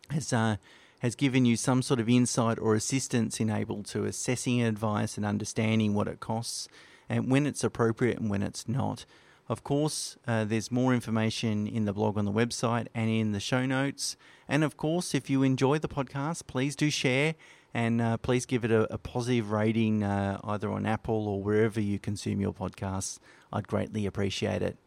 has 0.09 0.33
uh, 0.33 0.57
has 0.99 1.15
given 1.15 1.43
you 1.43 1.57
some 1.57 1.81
sort 1.81 1.99
of 1.99 2.07
insight 2.07 2.57
or 2.59 2.75
assistance 2.75 3.41
in 3.41 3.49
able 3.49 3.83
to 3.83 4.05
assessing 4.05 4.61
advice 4.61 5.17
and 5.17 5.25
understanding 5.25 5.93
what 5.93 6.07
it 6.07 6.21
costs 6.21 6.69
and 7.09 7.29
when 7.29 7.45
it's 7.45 7.63
appropriate 7.63 8.19
and 8.19 8.29
when 8.29 8.41
it's 8.41 8.69
not. 8.69 9.05
Of 9.49 9.63
course, 9.63 10.17
uh, 10.25 10.45
there's 10.45 10.71
more 10.71 10.93
information 10.93 11.67
in 11.67 11.85
the 11.85 11.93
blog 11.93 12.17
on 12.17 12.25
the 12.25 12.31
website 12.31 12.87
and 12.95 13.09
in 13.09 13.33
the 13.33 13.39
show 13.39 13.65
notes. 13.65 14.15
And 14.47 14.63
of 14.63 14.77
course, 14.77 15.13
if 15.13 15.29
you 15.29 15.43
enjoy 15.43 15.79
the 15.79 15.89
podcast, 15.89 16.47
please 16.47 16.75
do 16.75 16.89
share 16.89 17.35
and 17.73 18.01
uh, 18.01 18.17
please 18.17 18.45
give 18.45 18.63
it 18.63 18.71
a, 18.71 18.91
a 18.93 18.97
positive 18.97 19.51
rating 19.51 20.03
uh, 20.03 20.39
either 20.43 20.71
on 20.71 20.85
Apple 20.85 21.27
or 21.27 21.41
wherever 21.41 21.81
you 21.81 21.99
consume 21.99 22.39
your 22.39 22.53
podcasts. 22.53 23.19
I'd 23.51 23.67
greatly 23.67 24.05
appreciate 24.05 24.61
it. 24.61 24.77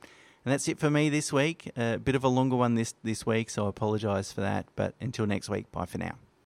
And 0.45 0.53
that's 0.53 0.69
it 0.69 0.79
for 0.79 0.91
me 0.91 1.11
this 1.11 1.33
week. 1.33 1.71
A 1.77 1.99
bit 1.99 2.15
of 2.15 2.23
a 2.23 2.29
longer 2.29 2.57
one 2.57 2.77
this, 2.77 2.95
this 3.03 3.27
week, 3.27 3.51
so 3.51 3.67
I 3.67 3.71
apologise 3.71 4.33
for 4.33 4.43
that. 4.43 4.67
But 4.77 4.95
until 5.01 5.27
next 5.27 5.49
week, 5.49 5.71
bye 5.73 5.87
for 5.87 5.99
now. 5.99 6.17